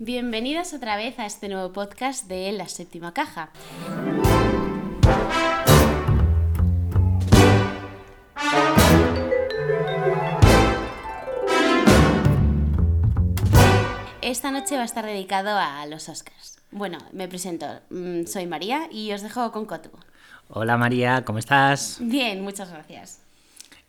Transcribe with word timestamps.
Bienvenidos 0.00 0.74
otra 0.74 0.96
vez 0.96 1.18
a 1.18 1.26
este 1.26 1.48
nuevo 1.48 1.72
podcast 1.72 2.28
de 2.28 2.52
La 2.52 2.68
Séptima 2.68 3.12
Caja. 3.12 3.50
Esta 14.22 14.52
noche 14.52 14.76
va 14.76 14.82
a 14.82 14.84
estar 14.84 15.04
dedicado 15.04 15.58
a 15.58 15.84
los 15.86 16.08
Oscars. 16.08 16.60
Bueno, 16.70 16.98
me 17.10 17.26
presento. 17.26 17.66
Mm, 17.90 18.26
Soy 18.26 18.46
María 18.46 18.86
y 18.92 19.10
os 19.12 19.22
dejo 19.22 19.50
con 19.50 19.66
Cotu. 19.66 19.90
Hola 20.48 20.76
María, 20.76 21.24
¿cómo 21.24 21.40
estás? 21.40 21.98
Bien, 22.00 22.40
muchas 22.42 22.70
gracias. 22.70 23.27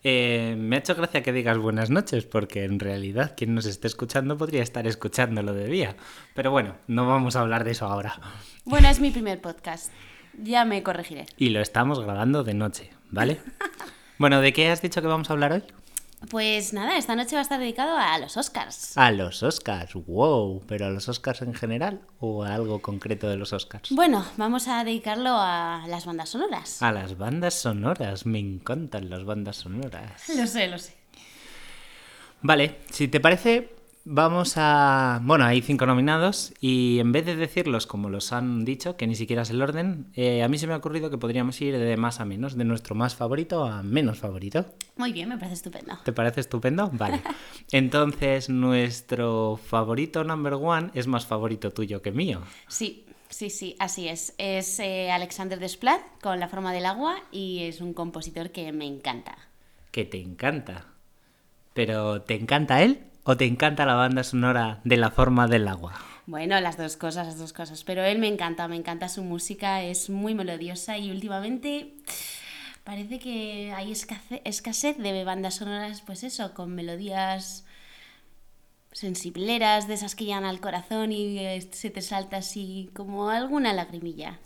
Eh, 0.04 0.56
me 0.58 0.78
ha 0.78 0.80
hecho 0.80 0.96
gracia 0.96 1.24
que 1.24 1.34
digas 1.34 1.58
buenas 1.58 1.90
noches, 1.90 2.26
porque 2.26 2.64
en 2.64 2.80
realidad 2.80 3.34
quien 3.36 3.54
nos 3.54 3.66
esté 3.66 3.88
escuchando 3.88 4.38
podría 4.38 4.64
estar 4.64 4.88
escuchándolo 4.88 5.54
de 5.54 5.68
día. 5.68 5.96
Pero 6.36 6.52
bueno, 6.52 6.76
no 6.88 7.08
vamos 7.08 7.36
a 7.36 7.42
hablar 7.42 7.64
de 7.64 7.72
eso 7.72 7.86
ahora. 7.86 8.20
Bueno, 8.66 8.88
es 8.88 9.00
mi 9.00 9.12
primer 9.12 9.42
podcast. 9.42 9.92
Ya 10.42 10.64
me 10.64 10.84
corregiré. 10.84 11.26
Y 11.38 11.50
lo 11.50 11.60
estamos 11.60 12.00
grabando 12.00 12.44
de 12.44 12.54
noche, 12.54 12.90
¿vale? 13.10 13.40
bueno, 14.18 14.42
¿de 14.42 14.54
qué 14.54 14.70
has 14.70 14.82
dicho 14.82 15.02
que 15.02 15.08
vamos 15.08 15.30
a 15.30 15.34
hablar 15.34 15.52
hoy? 15.52 15.64
Pues 16.30 16.74
nada, 16.74 16.98
esta 16.98 17.16
noche 17.16 17.36
va 17.36 17.40
a 17.40 17.42
estar 17.44 17.60
dedicado 17.60 17.96
a 17.96 18.18
los 18.20 18.36
Oscars. 18.36 18.98
A 18.98 19.10
los 19.12 19.42
Oscars, 19.42 19.94
wow, 19.94 20.62
pero 20.68 20.86
a 20.86 20.90
los 20.90 21.08
Oscars 21.08 21.42
en 21.42 21.54
general 21.54 22.02
o 22.20 22.44
a 22.44 22.54
algo 22.54 22.82
concreto 22.82 23.30
de 23.30 23.38
los 23.38 23.54
Oscars. 23.54 23.90
Bueno, 23.92 24.26
vamos 24.36 24.68
a 24.68 24.84
dedicarlo 24.84 25.32
a 25.32 25.86
las 25.88 26.06
bandas 26.06 26.30
sonoras. 26.30 26.84
A 26.84 26.92
las 26.92 27.18
bandas 27.18 27.54
sonoras, 27.54 28.26
me 28.26 28.40
encantan 28.40 29.10
las 29.10 29.24
bandas 29.24 29.58
sonoras. 29.58 30.28
Lo 30.36 30.46
sé, 30.46 30.68
lo 30.68 30.78
sé. 30.78 30.94
Vale, 32.42 32.80
si 32.92 33.08
te 33.08 33.20
parece, 33.20 33.74
vamos 34.12 34.54
a... 34.56 35.22
Bueno, 35.24 35.46
hay 35.46 35.62
cinco 35.62 35.86
nominados 35.86 36.52
y 36.60 37.00
en 37.00 37.12
vez 37.12 37.28
de 37.28 37.36
decirlos 37.36 37.86
como 37.86 38.10
los 38.10 38.34
han 38.34 38.66
dicho, 38.66 38.98
que 38.98 39.06
ni 39.06 39.16
siquiera 39.16 39.44
es 39.44 39.52
el 39.52 39.62
orden, 39.62 40.08
eh, 40.16 40.42
a 40.42 40.48
mí 40.48 40.58
se 40.58 40.66
me 40.66 40.74
ha 40.74 40.78
ocurrido 40.78 41.12
que 41.12 41.20
podríamos 41.20 41.62
ir 41.62 41.78
de 41.78 41.96
más 41.96 42.20
a 42.20 42.26
menos, 42.26 42.58
de 42.58 42.66
nuestro 42.66 42.96
más 42.96 43.16
favorito 43.16 43.66
a 43.66 43.84
menos 43.84 44.18
favorito. 44.18 44.66
Muy 44.98 45.14
bien, 45.14 45.30
me 45.30 45.38
parece 45.38 45.54
estupendo. 45.54 46.00
¿Te 46.04 46.12
parece 46.12 46.42
estupendo? 46.42 46.90
Vale. 46.92 47.22
Entonces, 47.72 48.50
nuestro 48.50 49.58
favorito 49.64 50.24
number 50.24 50.54
one 50.54 50.90
es 50.96 51.06
más 51.06 51.28
favorito 51.28 51.72
tuyo 51.72 52.02
que 52.02 52.12
mío. 52.12 52.42
Sí, 52.68 53.06
sí, 53.30 53.52
sí, 53.52 53.76
así 53.78 54.08
es. 54.08 54.34
Es 54.40 54.80
eh, 54.80 55.12
Alexander 55.12 55.60
Desplat 55.60 56.02
con 56.20 56.40
La 56.40 56.48
forma 56.48 56.74
del 56.74 56.88
agua 56.88 57.22
y 57.32 57.66
es 57.66 57.80
un 57.80 57.94
compositor 57.94 58.50
que 58.50 58.72
me 58.72 58.88
encanta. 58.88 59.38
Que 59.92 60.04
te 60.04 60.20
encanta. 60.20 60.88
Pero, 61.76 62.24
¿te 62.24 62.34
encanta 62.34 62.82
él 62.82 63.09
o 63.30 63.38
te 63.38 63.46
encanta 63.46 63.86
la 63.86 63.94
banda 63.94 64.24
sonora 64.24 64.82
de 64.84 64.98
La 64.98 65.12
forma 65.12 65.48
del 65.48 65.68
agua? 65.68 65.94
Bueno, 66.26 66.60
las 66.62 66.78
dos 66.78 66.98
cosas, 66.98 67.28
las 67.28 67.38
dos 67.38 67.54
cosas. 67.54 67.84
Pero 67.84 68.04
él 68.04 68.18
me 68.18 68.28
encanta, 68.28 68.68
me 68.68 68.76
encanta 68.76 69.08
su 69.08 69.24
música, 69.24 69.84
es 69.84 70.10
muy 70.10 70.34
melodiosa 70.34 70.98
y 70.98 71.12
últimamente 71.12 71.94
parece 72.84 73.20
que 73.20 73.72
hay 73.72 73.92
escasez, 73.92 74.98
de 74.98 75.24
bandas 75.24 75.58
sonoras, 75.58 76.02
pues 76.02 76.24
eso, 76.24 76.56
con 76.56 76.74
melodías 76.74 77.66
sensibleras, 78.94 79.88
de 79.88 79.94
esas 79.94 80.16
que 80.16 80.26
llegan 80.26 80.46
al 80.46 80.60
corazón 80.60 81.12
y 81.12 81.38
eh, 81.38 81.70
se 81.72 81.92
te 81.92 82.02
salta 82.02 82.38
así 82.38 82.90
como 82.96 83.30
alguna 83.30 83.74
lagrimilla. 83.74 84.40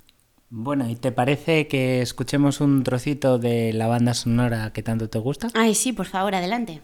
Bueno, 0.49 0.89
¿y 0.89 0.97
te 0.97 1.13
parece 1.13 1.69
que 1.69 2.01
escuchemos 2.01 2.59
un 2.59 2.83
trocito 2.83 3.39
de 3.39 3.71
la 3.71 3.87
banda 3.87 4.13
sonora 4.13 4.73
que 4.73 4.83
tanto 4.83 5.09
te 5.09 5.19
gusta? 5.19 5.47
Ay, 5.53 5.73
sí, 5.73 5.93
por 5.93 6.05
favor, 6.05 6.35
adelante. 6.35 6.81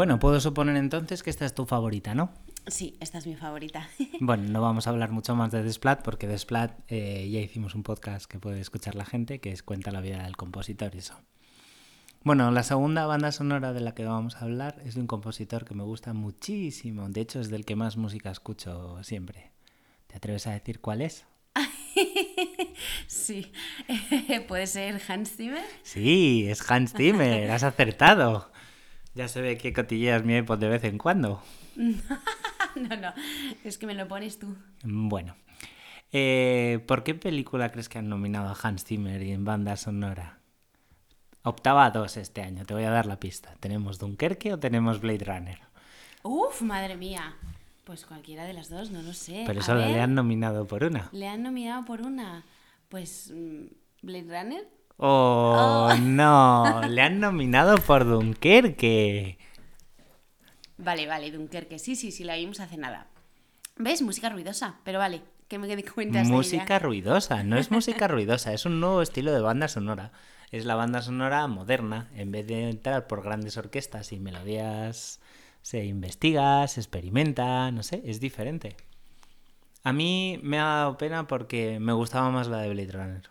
Bueno, 0.00 0.18
puedo 0.18 0.40
suponer 0.40 0.76
entonces 0.76 1.22
que 1.22 1.28
esta 1.28 1.44
es 1.44 1.54
tu 1.54 1.66
favorita, 1.66 2.14
¿no? 2.14 2.32
Sí, 2.66 2.96
esta 3.00 3.18
es 3.18 3.26
mi 3.26 3.36
favorita. 3.36 3.86
Bueno, 4.20 4.44
no 4.48 4.62
vamos 4.62 4.86
a 4.86 4.90
hablar 4.90 5.10
mucho 5.10 5.36
más 5.36 5.52
de 5.52 5.62
Desplat 5.62 6.02
porque 6.02 6.26
Desplat 6.26 6.72
eh, 6.88 7.28
ya 7.30 7.38
hicimos 7.40 7.74
un 7.74 7.82
podcast 7.82 8.24
que 8.24 8.38
puede 8.38 8.62
escuchar 8.62 8.94
la 8.94 9.04
gente 9.04 9.40
que 9.40 9.52
es 9.52 9.62
Cuenta 9.62 9.90
la 9.90 10.00
vida 10.00 10.22
del 10.22 10.38
compositor 10.38 10.94
y 10.94 11.00
eso. 11.00 11.20
Bueno, 12.24 12.50
la 12.50 12.62
segunda 12.62 13.04
banda 13.04 13.30
sonora 13.30 13.74
de 13.74 13.80
la 13.80 13.92
que 13.92 14.06
vamos 14.06 14.36
a 14.36 14.46
hablar 14.46 14.80
es 14.86 14.94
de 14.94 15.02
un 15.02 15.06
compositor 15.06 15.66
que 15.66 15.74
me 15.74 15.84
gusta 15.84 16.14
muchísimo. 16.14 17.06
De 17.10 17.20
hecho, 17.20 17.38
es 17.38 17.50
del 17.50 17.66
que 17.66 17.76
más 17.76 17.98
música 17.98 18.30
escucho 18.30 19.04
siempre. 19.04 19.52
¿Te 20.06 20.16
atreves 20.16 20.46
a 20.46 20.52
decir 20.52 20.80
cuál 20.80 21.02
es? 21.02 21.26
sí, 23.06 23.52
puede 24.48 24.66
ser 24.66 24.98
Hans 25.08 25.36
Zimmer. 25.36 25.64
Sí, 25.82 26.46
es 26.48 26.70
Hans 26.70 26.94
Zimmer, 26.94 27.50
has 27.50 27.64
acertado. 27.64 28.49
Ya 29.14 29.28
se 29.28 29.40
ve 29.40 29.58
que 29.58 29.72
cotilleas 29.72 30.24
mi 30.24 30.36
iPod 30.36 30.58
de 30.58 30.68
vez 30.68 30.84
en 30.84 30.98
cuando. 30.98 31.42
no, 31.76 32.96
no, 32.96 33.12
es 33.64 33.78
que 33.78 33.86
me 33.86 33.94
lo 33.94 34.06
pones 34.06 34.38
tú. 34.38 34.56
Bueno, 34.84 35.36
eh, 36.12 36.82
¿por 36.86 37.02
qué 37.02 37.14
película 37.14 37.70
crees 37.70 37.88
que 37.88 37.98
han 37.98 38.08
nominado 38.08 38.48
a 38.48 38.56
Hans 38.60 38.84
Zimmer 38.84 39.22
y 39.22 39.32
en 39.32 39.44
banda 39.44 39.76
sonora? 39.76 40.38
Optaba 41.42 41.86
a 41.86 41.90
dos 41.90 42.16
este 42.16 42.42
año, 42.42 42.64
te 42.64 42.74
voy 42.74 42.84
a 42.84 42.90
dar 42.90 43.06
la 43.06 43.18
pista. 43.18 43.54
¿Tenemos 43.60 43.98
Dunkerque 43.98 44.52
o 44.52 44.58
tenemos 44.58 45.00
Blade 45.00 45.24
Runner? 45.24 45.58
Uf, 46.22 46.60
madre 46.62 46.96
mía. 46.96 47.34
Pues 47.84 48.04
cualquiera 48.04 48.44
de 48.44 48.52
las 48.52 48.68
dos, 48.68 48.90
no 48.90 49.02
lo 49.02 49.14
sé. 49.14 49.44
Pero 49.46 49.60
A 49.60 49.62
solo 49.62 49.80
le 49.80 50.00
han 50.00 50.14
nominado 50.14 50.66
por 50.66 50.84
una. 50.84 51.08
Le 51.12 51.26
han 51.26 51.42
nominado 51.42 51.84
por 51.84 52.02
una. 52.02 52.44
Pues. 52.88 53.32
mm, 53.34 53.66
Blade 54.02 54.42
Runner. 54.42 54.68
Oh, 55.02 55.90
no, 55.98 56.82
le 56.86 57.00
han 57.00 57.20
nominado 57.20 57.78
por 57.78 58.04
Dunkerque. 58.04 59.38
Vale, 60.76 61.06
vale, 61.06 61.30
Dunkerque. 61.30 61.78
Sí, 61.78 61.96
sí, 61.96 62.10
sí, 62.12 62.24
la 62.24 62.36
vimos 62.36 62.60
hace 62.60 62.76
nada. 62.76 63.06
¿Ves? 63.76 64.02
Música 64.02 64.28
ruidosa. 64.28 64.76
Pero 64.84 64.98
vale, 64.98 65.22
¿qué 65.48 65.58
me 65.58 65.66
cuentas 65.84 66.28
de 66.28 66.34
Música 66.34 66.64
ella? 66.64 66.78
ruidosa, 66.78 67.42
no 67.42 67.56
es 67.56 67.70
música 67.70 68.08
ruidosa, 68.08 68.52
es 68.52 68.66
un 68.66 68.80
nuevo 68.80 69.00
estilo 69.00 69.32
de 69.32 69.40
banda 69.40 69.68
sonora. 69.68 70.12
Es 70.50 70.64
la 70.66 70.74
banda 70.74 71.00
sonora 71.00 71.46
moderna, 71.46 72.10
en 72.14 72.32
vez 72.32 72.46
de 72.46 72.68
entrar 72.68 73.06
por 73.06 73.22
grandes 73.22 73.56
orquestas 73.56 74.12
y 74.12 74.18
melodías, 74.20 75.20
se 75.62 75.84
investiga, 75.84 76.66
se 76.68 76.80
experimenta, 76.80 77.70
no 77.70 77.82
sé, 77.82 78.02
es 78.04 78.20
diferente. 78.20 78.76
A 79.82 79.92
mí 79.92 80.38
me 80.42 80.58
ha 80.58 80.64
dado 80.64 80.98
pena 80.98 81.26
porque 81.26 81.78
me 81.80 81.92
gustaba 81.92 82.30
más 82.30 82.48
la 82.48 82.58
de 82.60 82.70
Blade 82.70 82.92
Runner, 82.92 83.30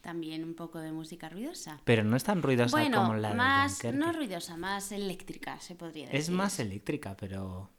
También 0.00 0.44
un 0.44 0.54
poco 0.54 0.78
de 0.78 0.92
música 0.92 1.28
ruidosa. 1.28 1.80
pero 1.84 2.04
no 2.04 2.16
es 2.16 2.24
tan 2.24 2.42
ruidosa 2.42 2.74
Bueno, 2.76 3.02
como 3.02 3.14
la 3.16 3.30
de 3.30 3.34
más, 3.34 3.78
Dunkerque. 3.82 3.98
no 3.98 4.12
ruidosa, 4.12 4.56
más 4.56 4.92
eléctrica, 4.92 5.60
se 5.60 5.74
podría 5.74 6.06
decir. 6.06 6.18
Es 6.20 6.30
más 6.30 6.58
eléctrica, 6.58 7.16
pero 7.18 7.70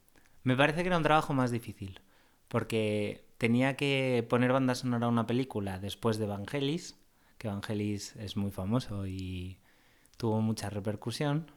me 0.44 0.56
parece 0.56 0.82
que 0.84 0.88
era 0.88 0.98
un 0.98 1.04
trabajo 1.04 1.34
más 1.34 1.50
difícil. 1.52 2.00
Porque 2.48 3.26
tenía 3.38 3.76
que 3.76 4.26
poner 4.30 4.52
banda 4.54 4.76
sonora 4.76 5.06
a 5.08 5.10
una 5.10 5.26
película 5.26 5.80
después 5.80 6.18
de 6.18 6.26
Vangelis, 6.28 6.96
que 7.38 7.48
Vangelis 7.48 8.16
es 8.18 8.38
muy 8.38 8.52
famoso 8.52 9.08
y 9.08 9.58
tuvo 10.18 10.42
mucha 10.42 10.70
repercusión. 10.70 11.50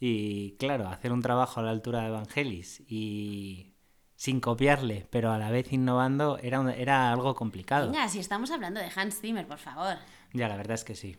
Y 0.00 0.52
claro, 0.58 0.88
hacer 0.88 1.12
un 1.12 1.22
trabajo 1.22 1.60
a 1.60 1.62
la 1.62 1.70
altura 1.70 2.02
de 2.02 2.10
Vangelis 2.10 2.82
y 2.88 3.71
sin 4.16 4.40
copiarle, 4.40 5.06
pero 5.10 5.32
a 5.32 5.38
la 5.38 5.50
vez 5.50 5.72
innovando, 5.72 6.38
era, 6.38 6.60
un- 6.60 6.70
era 6.70 7.12
algo 7.12 7.34
complicado. 7.34 7.90
Venga, 7.90 8.08
si 8.08 8.18
estamos 8.18 8.50
hablando 8.50 8.80
de 8.80 8.88
Hans 8.94 9.20
Zimmer, 9.20 9.46
por 9.46 9.58
favor. 9.58 9.96
Ya, 10.32 10.48
la 10.48 10.56
verdad 10.56 10.74
es 10.74 10.84
que 10.84 10.94
sí. 10.94 11.16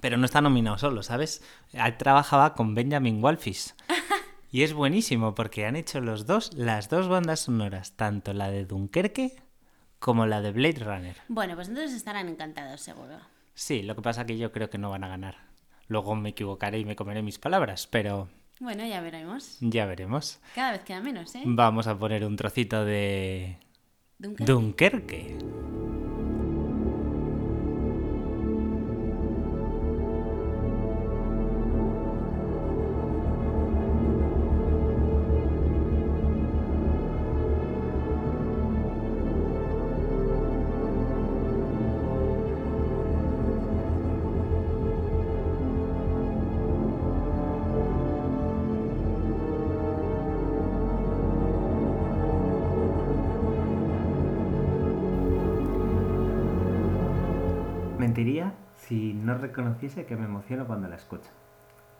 Pero 0.00 0.16
no 0.16 0.24
está 0.24 0.40
nominado 0.40 0.76
solo, 0.78 1.02
¿sabes? 1.02 1.42
Él 1.72 1.96
trabajaba 1.96 2.54
con 2.54 2.74
Benjamin 2.74 3.22
Walfish. 3.22 3.74
Y 4.50 4.62
es 4.62 4.72
buenísimo 4.72 5.34
porque 5.34 5.66
han 5.66 5.74
hecho 5.74 6.00
los 6.00 6.26
dos, 6.26 6.54
las 6.54 6.88
dos 6.88 7.08
bandas 7.08 7.40
sonoras, 7.40 7.96
tanto 7.96 8.32
la 8.32 8.52
de 8.52 8.64
Dunkerque 8.64 9.34
como 9.98 10.26
la 10.26 10.42
de 10.42 10.52
Blade 10.52 10.78
Runner. 10.78 11.16
Bueno, 11.26 11.56
pues 11.56 11.68
entonces 11.68 11.92
estarán 11.92 12.28
encantados, 12.28 12.80
seguro. 12.80 13.18
Sí, 13.54 13.82
lo 13.82 13.96
que 13.96 14.02
pasa 14.02 14.26
que 14.26 14.38
yo 14.38 14.52
creo 14.52 14.70
que 14.70 14.78
no 14.78 14.90
van 14.90 15.02
a 15.02 15.08
ganar. 15.08 15.38
Luego 15.88 16.14
me 16.14 16.28
equivocaré 16.28 16.78
y 16.78 16.84
me 16.84 16.94
comeré 16.94 17.20
mis 17.22 17.40
palabras, 17.40 17.88
pero 17.88 18.28
Bueno, 18.60 18.86
ya 18.86 19.00
veremos. 19.00 19.56
ya 19.60 19.86
veremos. 19.86 20.40
Cada 20.54 20.72
vez 20.72 20.82
queda 20.82 21.00
menos, 21.00 21.34
¿eh? 21.34 21.42
Vamos 21.44 21.86
a 21.86 21.98
poner 21.98 22.24
un 22.24 22.36
trocito 22.36 22.84
de 22.84 23.58
Dunkerque. 24.18 24.52
Dunkerque. 24.52 25.38
Mentiría 58.14 58.52
si 58.76 59.12
no 59.12 59.36
reconociese 59.36 60.06
que 60.06 60.14
me 60.14 60.26
emociono 60.26 60.68
cuando 60.68 60.86
la 60.86 60.94
escucho. 60.94 61.30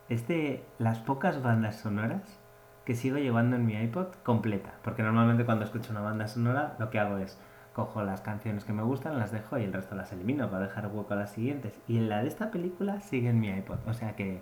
Es 0.08 0.28
de 0.28 0.64
las 0.78 1.00
pocas 1.00 1.42
bandas 1.42 1.80
sonoras 1.80 2.38
que 2.84 2.94
sigo 2.94 3.16
llevando 3.16 3.56
en 3.56 3.66
mi 3.66 3.74
iPod 3.74 4.14
completa, 4.22 4.74
porque 4.84 5.02
normalmente 5.02 5.44
cuando 5.44 5.64
escucho 5.64 5.90
una 5.90 6.02
banda 6.02 6.28
sonora 6.28 6.76
lo 6.78 6.88
que 6.90 7.00
hago 7.00 7.18
es 7.18 7.36
cojo 7.72 8.04
las 8.04 8.20
canciones 8.20 8.64
que 8.64 8.72
me 8.72 8.84
gustan, 8.84 9.18
las 9.18 9.32
dejo 9.32 9.58
y 9.58 9.64
el 9.64 9.72
resto 9.72 9.96
las 9.96 10.12
elimino 10.12 10.48
para 10.48 10.66
dejar 10.66 10.86
hueco 10.86 11.14
a 11.14 11.16
las 11.16 11.32
siguientes. 11.32 11.80
Y 11.88 11.98
la 11.98 12.22
de 12.22 12.28
esta 12.28 12.52
película 12.52 13.00
sigue 13.00 13.30
en 13.30 13.40
mi 13.40 13.48
iPod, 13.48 13.78
o 13.84 13.92
sea 13.92 14.14
que 14.14 14.40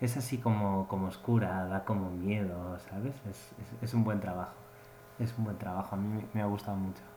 es 0.00 0.16
así 0.16 0.38
como, 0.38 0.88
como 0.88 1.08
oscura, 1.08 1.66
da 1.66 1.84
como 1.84 2.08
miedo, 2.10 2.78
¿sabes? 2.88 3.14
Es, 3.28 3.52
es, 3.60 3.82
es 3.82 3.92
un 3.92 4.04
buen 4.04 4.20
trabajo, 4.20 4.54
es 5.18 5.36
un 5.36 5.44
buen 5.44 5.58
trabajo, 5.58 5.96
a 5.96 5.98
mí 5.98 6.24
me 6.32 6.40
ha 6.40 6.46
gustado 6.46 6.78
mucho. 6.78 7.09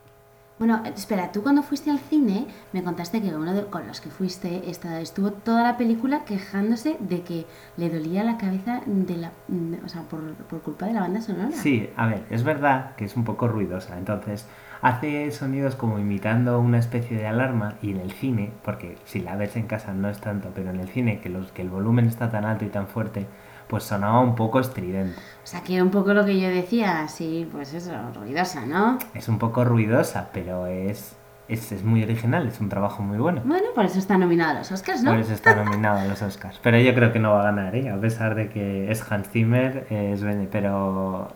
Bueno, 0.65 0.81
espera, 0.95 1.29
tú 1.33 1.43
cuando 1.43 1.61
fuiste 1.61 1.91
al 1.91 1.99
cine 1.99 2.47
me 2.71 2.81
contaste 2.83 3.21
que 3.21 3.35
uno 3.35 3.51
de, 3.53 3.65
con 3.65 3.85
los 3.85 3.99
que 3.99 4.09
fuiste 4.09 4.69
esta- 4.69 5.01
estuvo 5.01 5.31
toda 5.33 5.61
la 5.61 5.75
película 5.75 6.23
quejándose 6.23 6.95
de 7.01 7.21
que 7.21 7.45
le 7.75 7.89
dolía 7.89 8.23
la 8.23 8.37
cabeza 8.37 8.79
de 8.85 9.17
la, 9.17 9.31
de- 9.49 9.81
o 9.83 9.89
sea, 9.89 10.03
por, 10.03 10.21
por 10.35 10.61
culpa 10.61 10.85
de 10.85 10.93
la 10.93 11.01
banda 11.01 11.19
sonora. 11.19 11.51
Sí, 11.51 11.89
a 11.97 12.07
ver, 12.07 12.23
es 12.29 12.45
verdad 12.45 12.95
que 12.95 13.03
es 13.03 13.17
un 13.17 13.25
poco 13.25 13.49
ruidosa, 13.49 13.97
entonces 13.97 14.47
hace 14.81 15.29
sonidos 15.31 15.75
como 15.75 15.99
imitando 15.99 16.57
una 16.61 16.77
especie 16.79 17.17
de 17.17 17.27
alarma 17.27 17.73
y 17.81 17.91
en 17.91 17.97
el 17.97 18.13
cine, 18.13 18.53
porque 18.63 18.97
si 19.03 19.19
la 19.19 19.35
ves 19.35 19.57
en 19.57 19.67
casa 19.67 19.93
no 19.93 20.07
es 20.07 20.19
tanto, 20.19 20.51
pero 20.55 20.69
en 20.69 20.79
el 20.79 20.87
cine 20.87 21.19
que, 21.19 21.27
los, 21.27 21.51
que 21.51 21.61
el 21.61 21.69
volumen 21.69 22.05
está 22.05 22.31
tan 22.31 22.45
alto 22.45 22.63
y 22.63 22.69
tan 22.69 22.87
fuerte, 22.87 23.25
pues 23.73 23.85
sonaba 23.85 24.19
un 24.19 24.35
poco 24.35 24.59
estridente. 24.59 25.17
O 25.43 25.47
sea, 25.47 25.63
que 25.63 25.73
era 25.73 25.83
un 25.83 25.89
poco 25.89 26.13
lo 26.13 26.23
que 26.25 26.39
yo 26.39 26.47
decía, 26.47 27.07
sí, 27.07 27.49
pues 27.51 27.73
eso, 27.73 27.91
ruidosa, 28.13 28.67
¿no? 28.67 28.99
Es 29.15 29.27
un 29.27 29.39
poco 29.39 29.65
ruidosa, 29.65 30.29
pero 30.31 30.67
es, 30.67 31.15
es, 31.47 31.71
es 31.71 31.83
muy 31.83 32.03
original, 32.03 32.47
es 32.47 32.59
un 32.59 32.69
trabajo 32.69 33.01
muy 33.01 33.17
bueno. 33.17 33.41
Bueno, 33.43 33.65
por 33.73 33.85
eso 33.85 33.97
está 33.97 34.15
nominado 34.15 34.51
a 34.51 34.53
los 34.59 34.71
Oscars, 34.71 35.01
¿no? 35.01 35.09
Por 35.09 35.19
eso 35.19 35.33
está 35.33 35.55
nominado 35.55 35.97
a 36.01 36.05
los 36.05 36.21
Oscars. 36.21 36.59
Pero 36.61 36.77
yo 36.77 36.93
creo 36.93 37.11
que 37.11 37.17
no 37.17 37.31
va 37.31 37.39
a 37.41 37.43
ganar, 37.45 37.75
¿eh? 37.75 37.89
A 37.89 37.97
pesar 37.99 38.35
de 38.35 38.47
que 38.49 38.91
es 38.91 39.11
Hans 39.11 39.27
Zimmer, 39.29 39.87
es 39.89 40.21
Bene- 40.21 40.47
pero 40.51 41.29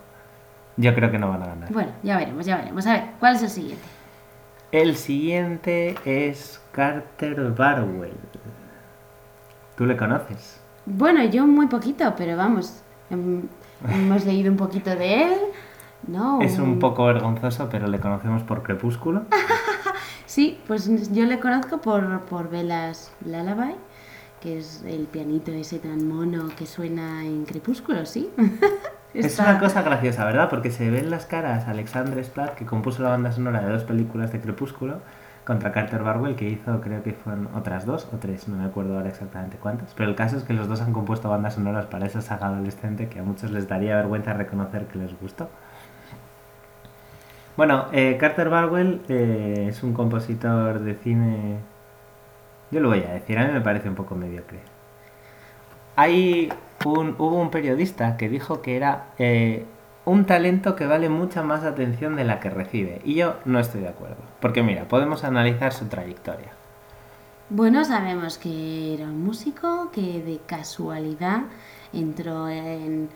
yo 0.76 0.94
creo 0.94 1.10
que 1.10 1.18
no 1.18 1.30
van 1.30 1.42
a 1.42 1.48
ganar. 1.48 1.74
Bueno, 1.74 1.90
ya 2.04 2.18
veremos, 2.18 2.46
ya 2.46 2.58
veremos. 2.58 2.86
A 2.86 2.94
ver, 2.94 3.04
¿cuál 3.20 3.36
es 3.38 3.42
el 3.42 3.50
siguiente? 3.50 3.84
El 4.72 4.96
siguiente 4.96 5.96
es 6.06 6.62
Carter 6.72 7.50
Barwell. 7.50 8.14
¿Tú 9.76 9.88
le 9.88 9.98
conoces? 9.98 10.62
Bueno, 10.90 11.22
yo 11.26 11.46
muy 11.46 11.68
poquito, 11.68 12.14
pero 12.18 12.38
vamos, 12.38 12.82
em, 13.10 13.44
hemos 13.90 14.26
leído 14.26 14.50
un 14.50 14.58
poquito 14.58 14.90
de 14.92 15.24
él, 15.24 15.34
¿no? 16.08 16.42
Es 16.42 16.58
un 16.60 16.80
poco 16.80 17.06
vergonzoso, 17.06 17.68
pero 17.70 17.88
le 17.88 18.00
conocemos 18.00 18.44
por 18.44 18.64
Crepúsculo. 18.64 19.24
Sí, 20.26 20.60
pues 20.68 21.12
yo 21.14 21.26
le 21.26 21.40
conozco 21.40 21.80
por, 21.80 22.20
por 22.26 22.50
Velas 22.50 23.12
Lullaby, 23.26 23.76
que 24.42 24.60
es 24.60 24.84
el 24.86 25.08
pianito 25.08 25.52
ese 25.52 25.80
tan 25.80 26.06
mono 26.08 26.50
que 26.56 26.68
suena 26.68 27.26
en 27.26 27.46
Crepúsculo, 27.46 28.06
¿sí? 28.06 28.30
Es 29.14 29.40
una 29.40 29.58
cosa 29.58 29.82
graciosa, 29.82 30.26
¿verdad? 30.26 30.50
Porque 30.50 30.70
se 30.70 30.92
ven 30.92 31.10
las 31.10 31.26
caras 31.26 31.66
a 31.66 31.72
Alexandre 31.72 32.24
Splat, 32.24 32.54
que 32.56 32.66
compuso 32.66 33.02
la 33.02 33.10
banda 33.10 33.32
sonora 33.32 33.62
de 33.62 33.72
dos 33.72 33.84
películas 33.84 34.32
de 34.32 34.40
Crepúsculo, 34.42 35.00
contra 35.48 35.72
Carter 35.72 36.04
Barwell, 36.04 36.36
que 36.36 36.50
hizo, 36.50 36.82
creo 36.82 37.02
que 37.04 37.14
fueron 37.14 37.48
otras 37.56 37.86
dos 37.86 38.06
o 38.14 38.18
tres, 38.18 38.50
no 38.50 38.58
me 38.58 38.66
acuerdo 38.66 38.98
ahora 38.98 39.08
exactamente 39.08 39.56
cuántas. 39.56 39.94
Pero 39.94 40.10
el 40.10 40.16
caso 40.18 40.36
es 40.36 40.44
que 40.44 40.52
los 40.52 40.68
dos 40.68 40.82
han 40.82 40.92
compuesto 40.92 41.30
bandas 41.30 41.54
sonoras 41.54 41.86
para 41.86 42.06
esa 42.06 42.22
saga 42.22 42.48
adolescente 42.48 43.08
que 43.08 43.20
a 43.20 43.24
muchos 43.24 43.52
les 43.52 43.66
daría 43.66 43.96
vergüenza 43.96 44.34
reconocer 44.34 44.88
que 44.88 45.00
les 45.00 45.18
gustó. 45.18 45.50
Bueno, 47.56 47.86
eh, 47.94 48.18
Carter 48.20 48.50
Barwell 48.50 49.00
eh, 49.08 49.68
es 49.70 49.84
un 49.84 49.94
compositor 49.94 50.82
de 50.82 50.96
cine. 50.96 51.60
Yo 52.70 52.82
lo 52.82 52.90
voy 52.90 53.04
a 53.04 53.14
decir, 53.14 53.40
a 53.40 53.48
mí 53.48 53.54
me 53.54 53.62
parece 53.62 53.88
un 53.88 53.96
poco 53.96 54.16
mediocre. 54.16 54.60
Hay 55.96 56.52
un, 56.84 57.16
hubo 57.18 57.40
un 57.40 57.52
periodista 57.52 58.18
que 58.18 58.28
dijo 58.28 58.62
que 58.62 58.76
era 58.76 59.06
eh, 59.18 59.66
un 60.08 60.26
talento 60.26 60.78
que 60.78 60.88
vale 60.88 61.10
mucha 61.10 61.44
más 61.44 61.66
atención 61.66 62.16
de 62.16 62.24
la 62.24 62.40
que 62.40 62.50
recibe. 62.50 63.02
Y 63.04 63.16
yo 63.16 63.36
no 63.44 63.60
estoy 63.60 63.82
de 63.82 63.90
acuerdo. 63.90 64.16
Porque 64.40 64.64
mira, 64.64 64.88
podemos 64.88 65.26
analizar 65.26 65.74
su 65.74 65.88
trayectoria. 65.88 66.54
Bueno, 67.50 67.84
sabemos 67.84 68.38
que 68.38 68.94
era 68.94 69.04
un 69.04 69.22
músico 69.22 69.92
que 69.92 70.22
de 70.22 70.40
casualidad 70.46 71.42
entró 71.92 72.48
en, 72.48 73.10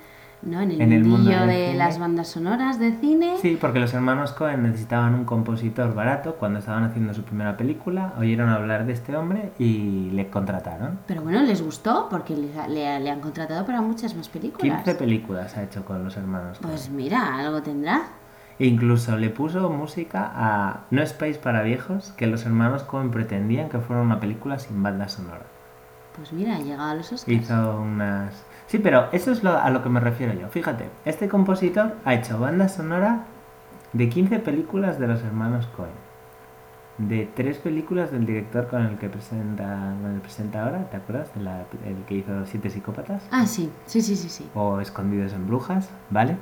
¿no? 0.44 0.62
en 0.62 0.72
el 0.72 0.82
En 0.82 0.92
el 0.94 1.04
mundo 1.06 1.30
de 1.30 1.38
cine. 1.68 1.76
las 1.76 2.00
bandas 2.00 2.28
sonoras 2.30 2.80
de 2.80 2.94
cine. 2.98 3.36
Sí, 3.42 3.58
porque 3.60 3.80
los 3.80 3.94
hermanos 3.94 4.32
Cohen 4.34 4.64
necesitaban 4.64 5.14
un 5.16 5.26
compositor 5.26 5.94
barato 5.94 6.36
cuando 6.36 6.60
estaban 6.60 6.84
haciendo 6.84 7.14
su 7.14 7.24
primera 7.24 7.58
película. 7.58 8.14
Oyeron 8.18 8.50
hablar 8.50 8.86
de 8.86 8.94
este 8.94 9.16
hombre 9.16 9.52
y 9.60 10.10
le 10.12 10.30
contrataron. 10.30 11.00
Pero 11.08 11.22
bueno, 11.22 11.42
les 11.44 11.62
gustó 11.62 12.08
porque 12.10 12.36
le, 12.36 12.50
le- 12.70 13.00
le 13.00 13.10
han 13.12 13.20
contratado 13.22 13.66
para 13.66 13.82
muchas 13.82 14.16
más 14.16 14.30
películas. 14.30 14.84
15 14.84 14.96
películas 14.96 15.56
ha 15.58 15.64
hecho 15.64 15.86
con 15.86 16.04
los 16.04 16.18
hermanos 16.18 16.58
Cohen. 16.60 16.72
Pues 16.72 16.90
mira, 16.90 17.38
algo 17.38 17.62
tendrá. 17.62 18.02
E 18.60 18.68
incluso 18.68 19.18
le 19.18 19.30
puso 19.32 19.70
música 19.72 20.32
a 20.36 20.82
No 20.92 21.02
Space 21.02 21.36
para 21.40 21.64
Viejos, 21.64 22.12
que 22.18 22.28
los 22.28 22.46
hermanos 22.46 22.84
Cohen 22.84 23.10
pretendían 23.10 23.70
que 23.70 23.80
fuera 23.80 24.02
una 24.04 24.20
película 24.20 24.60
sin 24.60 24.84
banda 24.84 25.08
sonora. 25.08 25.42
Pues 26.16 26.32
mira, 26.34 26.58
ha 26.58 26.60
llegado 26.60 26.90
a 26.92 26.96
los 26.96 27.12
Oscars. 27.12 27.28
Hizo 27.42 27.80
unas... 27.82 28.44
Sí, 28.72 28.80
pero 28.80 29.10
eso 29.12 29.32
es 29.34 29.44
lo- 29.44 29.58
a 29.60 29.70
lo 29.70 29.84
que 29.84 29.90
me 29.90 30.00
refiero 30.00 30.32
yo. 30.34 30.48
Fíjate, 30.48 30.86
este 31.04 31.28
compositor 31.28 31.98
ha 32.06 32.14
hecho 32.14 32.40
banda 32.40 32.70
sonora 32.70 33.26
de 33.92 34.08
15 34.08 34.40
películas 34.40 34.98
de 34.98 35.08
los 35.08 35.22
hermanos 35.24 35.68
Cohen. 35.76 35.92
De 36.98 37.30
tres 37.36 37.58
películas 37.58 38.12
del 38.14 38.26
director 38.26 38.68
con 38.70 38.84
el 38.86 38.98
que 38.98 39.10
presenta, 39.10 39.94
con 40.02 40.12
el 40.12 40.16
que 40.18 40.22
presenta 40.22 40.64
ahora, 40.64 40.90
¿te 40.90 40.96
acuerdas? 40.96 41.34
De 41.36 41.42
la- 41.42 41.66
el 41.86 41.98
que 42.08 42.16
hizo 42.16 42.46
Siete 42.46 42.70
Psicópatas. 42.70 43.24
Ah, 43.30 43.46
sí, 43.46 43.70
sí, 43.88 44.02
sí, 44.02 44.16
sí, 44.16 44.30
sí. 44.30 44.50
o 44.56 44.80
Escondidos 44.80 45.34
en 45.34 45.48
Brujas, 45.48 45.90
¿vale? 46.10 46.38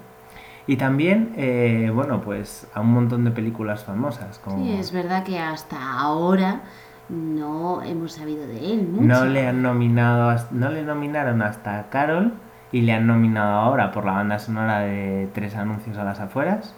Y 0.68 0.78
también, 0.78 1.34
eh, 1.36 1.92
bueno, 1.92 2.22
pues 2.22 2.68
a 2.76 2.82
un 2.82 2.92
montón 2.94 3.24
de 3.24 3.32
películas 3.32 3.84
famosas, 3.86 4.38
como 4.38 4.64
Sí, 4.64 4.74
es 4.74 4.92
verdad 4.92 5.24
que 5.24 5.40
hasta 5.40 6.00
ahora 6.00 6.62
no 7.10 7.82
hemos 7.82 8.14
sabido 8.14 8.46
de 8.48 8.74
él 8.74 8.88
mucho. 8.88 9.06
no 9.06 9.26
le 9.26 9.48
han 9.48 9.62
nominado, 9.62 10.36
no 10.52 10.70
le 10.70 10.84
nominaron 10.84 11.42
hasta 11.42 11.90
Carol 11.90 12.34
y 12.72 12.82
le 12.82 12.94
han 12.94 13.08
nominado 13.08 13.54
ahora 13.60 13.92
por 13.92 14.06
la 14.06 14.14
banda 14.14 14.40
sonora 14.40 14.80
de 14.82 15.28
Tres 15.34 15.56
anuncios 15.56 15.98
a 15.98 16.04
las 16.04 16.20
afueras, 16.20 16.76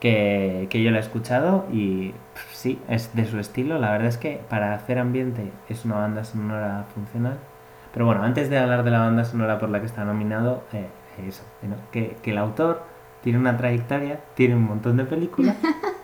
que, 0.00 0.66
que 0.68 0.82
yo 0.82 0.90
la 0.90 0.98
he 0.98 1.00
escuchado 1.00 1.66
y 1.72 2.10
pff, 2.34 2.54
sí, 2.54 2.80
es 2.88 3.14
de 3.14 3.24
su 3.24 3.38
estilo, 3.38 3.78
la 3.78 3.92
verdad 3.92 4.08
es 4.08 4.18
que 4.18 4.40
para 4.48 4.74
hacer 4.74 4.98
ambiente 4.98 5.52
es 5.68 5.84
una 5.84 5.96
banda 5.96 6.24
sonora 6.24 6.86
funcional. 6.94 7.38
Pero 7.92 8.04
bueno, 8.04 8.22
antes 8.24 8.50
de 8.50 8.58
hablar 8.58 8.82
de 8.84 8.90
la 8.90 8.98
banda 8.98 9.24
sonora 9.24 9.58
por 9.58 9.70
la 9.70 9.80
que 9.80 9.86
está 9.86 10.04
nominado, 10.04 10.64
eh, 10.72 10.88
eso, 11.26 11.44
que, 11.92 12.16
que 12.22 12.32
el 12.32 12.38
autor 12.38 12.82
tiene 13.22 13.38
una 13.38 13.56
trayectoria, 13.56 14.20
tiene 14.34 14.54
un 14.54 14.64
montón 14.64 14.96
de 14.98 15.04
películas 15.04 15.56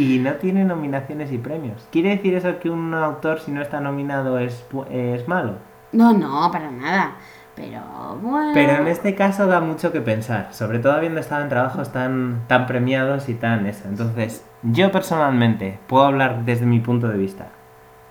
y 0.00 0.18
no 0.18 0.32
tiene 0.34 0.64
nominaciones 0.64 1.30
y 1.30 1.36
premios. 1.36 1.86
¿Quiere 1.92 2.16
decir 2.16 2.34
eso 2.34 2.58
que 2.58 2.70
un 2.70 2.94
autor 2.94 3.38
si 3.38 3.52
no 3.52 3.60
está 3.60 3.80
nominado 3.80 4.38
es, 4.38 4.64
es 4.90 5.28
malo? 5.28 5.56
No, 5.92 6.14
no, 6.14 6.50
para 6.50 6.70
nada. 6.70 7.16
Pero 7.54 7.82
bueno. 8.22 8.52
Pero 8.54 8.76
en 8.76 8.86
este 8.86 9.14
caso 9.14 9.46
da 9.46 9.60
mucho 9.60 9.92
que 9.92 10.00
pensar, 10.00 10.54
sobre 10.54 10.78
todo 10.78 10.94
habiendo 10.94 11.20
estado 11.20 11.42
en 11.42 11.50
trabajos 11.50 11.92
tan, 11.92 12.44
tan 12.46 12.66
premiados 12.66 13.28
y 13.28 13.34
tan 13.34 13.66
eso. 13.66 13.88
Entonces, 13.88 14.42
yo 14.62 14.90
personalmente 14.90 15.78
puedo 15.86 16.06
hablar 16.06 16.46
desde 16.46 16.64
mi 16.64 16.80
punto 16.80 17.08
de 17.08 17.18
vista. 17.18 17.48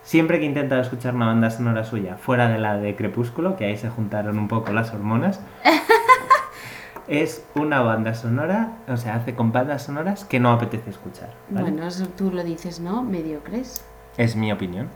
Siempre 0.04 0.38
que 0.38 0.46
he 0.46 0.48
intentado 0.48 0.82
escuchar 0.82 1.16
una 1.16 1.26
banda 1.26 1.50
sonora 1.50 1.84
suya, 1.84 2.18
fuera 2.18 2.50
de 2.50 2.60
la 2.60 2.78
de 2.78 2.96
Crepúsculo, 2.96 3.56
que 3.56 3.66
ahí 3.66 3.78
se 3.78 3.90
juntaron 3.90 4.38
un 4.38 4.48
poco 4.48 4.72
las 4.72 4.94
hormonas, 4.94 5.42
es 7.10 7.44
una 7.56 7.82
banda 7.82 8.14
sonora, 8.14 8.78
o 8.88 8.96
sea, 8.96 9.16
hace 9.16 9.34
con 9.34 9.52
bandas 9.52 9.84
sonoras 9.84 10.26
que 10.26 10.40
no 10.40 10.52
apetece 10.52 10.92
escuchar. 10.92 11.34
¿vale? 11.50 11.72
Bueno, 11.72 11.88
eso 11.88 12.08
tú 12.08 12.32
lo 12.32 12.44
dices, 12.44 12.80
¿no? 12.80 13.02
Mediocres. 13.02 13.84
Es 14.16 14.36
mi 14.36 14.52
opinión. 14.52 14.90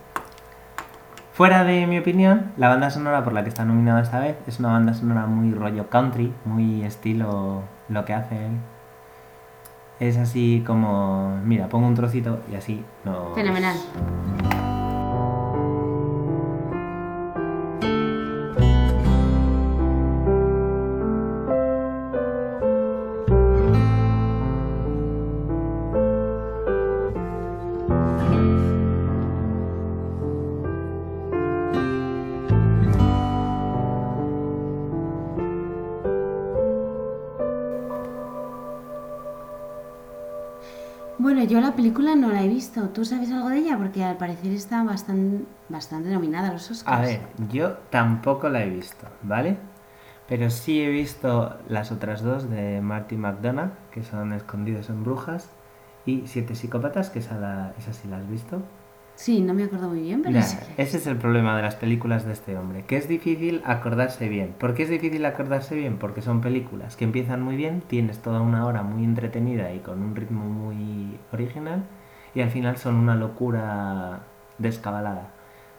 Fuera 1.33 1.63
de 1.63 1.87
mi 1.87 1.97
opinión, 1.97 2.51
la 2.57 2.69
banda 2.69 2.91
sonora 2.91 3.23
por 3.23 3.33
la 3.33 3.41
que 3.41 3.49
está 3.49 3.65
nominada 3.65 4.01
esta 4.01 4.19
vez 4.19 4.37
es 4.45 4.59
una 4.59 4.69
banda 4.69 4.93
sonora 4.93 5.25
muy 5.25 5.51
rollo 5.51 5.89
country, 5.89 6.31
muy 6.45 6.83
estilo 6.83 7.63
lo 7.89 8.05
que 8.05 8.13
hace 8.13 8.45
él. 8.45 8.51
Es 9.99 10.17
así 10.17 10.63
como, 10.65 11.39
mira, 11.43 11.67
pongo 11.69 11.87
un 11.87 11.95
trocito 11.95 12.39
y 12.51 12.55
así 12.55 12.85
no. 13.03 13.33
Fenomenal. 13.33 13.75
Bueno, 41.19 41.43
yo 41.43 41.61
la 41.61 41.75
película 41.75 42.15
no 42.15 42.29
la 42.29 42.43
he 42.43 42.47
visto. 42.47 42.89
¿Tú 42.89 43.05
sabes 43.05 43.31
algo 43.31 43.49
de 43.49 43.59
ella? 43.59 43.77
Porque 43.77 44.03
al 44.03 44.17
parecer 44.17 44.51
está 44.51 44.83
bastante, 44.83 45.45
bastante 45.69 46.09
nominada 46.09 46.49
a 46.49 46.53
los 46.53 46.69
Oscars. 46.71 46.97
A 46.97 47.01
ver, 47.01 47.21
yo 47.51 47.73
tampoco 47.89 48.49
la 48.49 48.63
he 48.63 48.69
visto, 48.69 49.07
¿vale? 49.21 49.57
Pero 50.27 50.49
sí 50.49 50.81
he 50.81 50.89
visto 50.89 51.57
las 51.67 51.91
otras 51.91 52.23
dos 52.23 52.49
de 52.49 52.81
Marty 52.81 53.17
McDonagh, 53.17 53.71
que 53.91 54.03
son 54.03 54.33
Escondidos 54.33 54.89
en 54.89 55.03
Brujas, 55.03 55.49
y 56.05 56.23
Siete 56.27 56.55
Psicópatas, 56.55 57.09
que 57.09 57.19
esa, 57.19 57.37
la, 57.37 57.73
esa 57.77 57.93
sí 57.93 58.07
la 58.07 58.17
has 58.17 58.29
visto. 58.29 58.61
Sí, 59.15 59.41
no 59.41 59.53
me 59.53 59.63
acuerdo 59.63 59.89
muy 59.89 60.01
bien, 60.01 60.21
pero 60.21 60.35
Ya, 60.35 60.41
sí. 60.41 60.57
que- 60.75 60.81
ese 60.81 60.97
es 60.97 61.07
el 61.07 61.17
problema 61.17 61.55
de 61.55 61.61
las 61.61 61.75
películas 61.75 62.25
de 62.25 62.33
este 62.33 62.57
hombre, 62.57 62.83
que 62.85 62.97
es 62.97 63.07
difícil 63.07 63.61
acordarse 63.65 64.27
bien. 64.27 64.53
¿Por 64.57 64.73
qué 64.73 64.83
es 64.83 64.89
difícil 64.89 65.23
acordarse 65.25 65.75
bien? 65.75 65.97
Porque 65.97 66.21
son 66.21 66.41
películas 66.41 66.95
que 66.95 67.05
empiezan 67.05 67.41
muy 67.41 67.55
bien, 67.55 67.81
tienes 67.87 68.19
toda 68.19 68.41
una 68.41 68.65
hora 68.65 68.81
muy 68.83 69.03
entretenida 69.03 69.73
y 69.73 69.79
con 69.79 70.01
un 70.01 70.15
ritmo 70.15 70.43
muy 70.45 71.17
original, 71.31 71.83
y 72.35 72.41
al 72.41 72.49
final 72.49 72.77
son 72.77 72.95
una 72.95 73.15
locura 73.15 74.21
descabalada. 74.57 75.29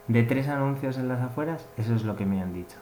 De 0.08 0.22
tres 0.22 0.48
anuncios 0.48 0.98
en 0.98 1.08
las 1.08 1.20
afueras, 1.20 1.66
eso 1.76 1.94
es 1.94 2.04
lo 2.04 2.14
que 2.16 2.26
me 2.26 2.40
han 2.40 2.52
dicho. 2.54 2.76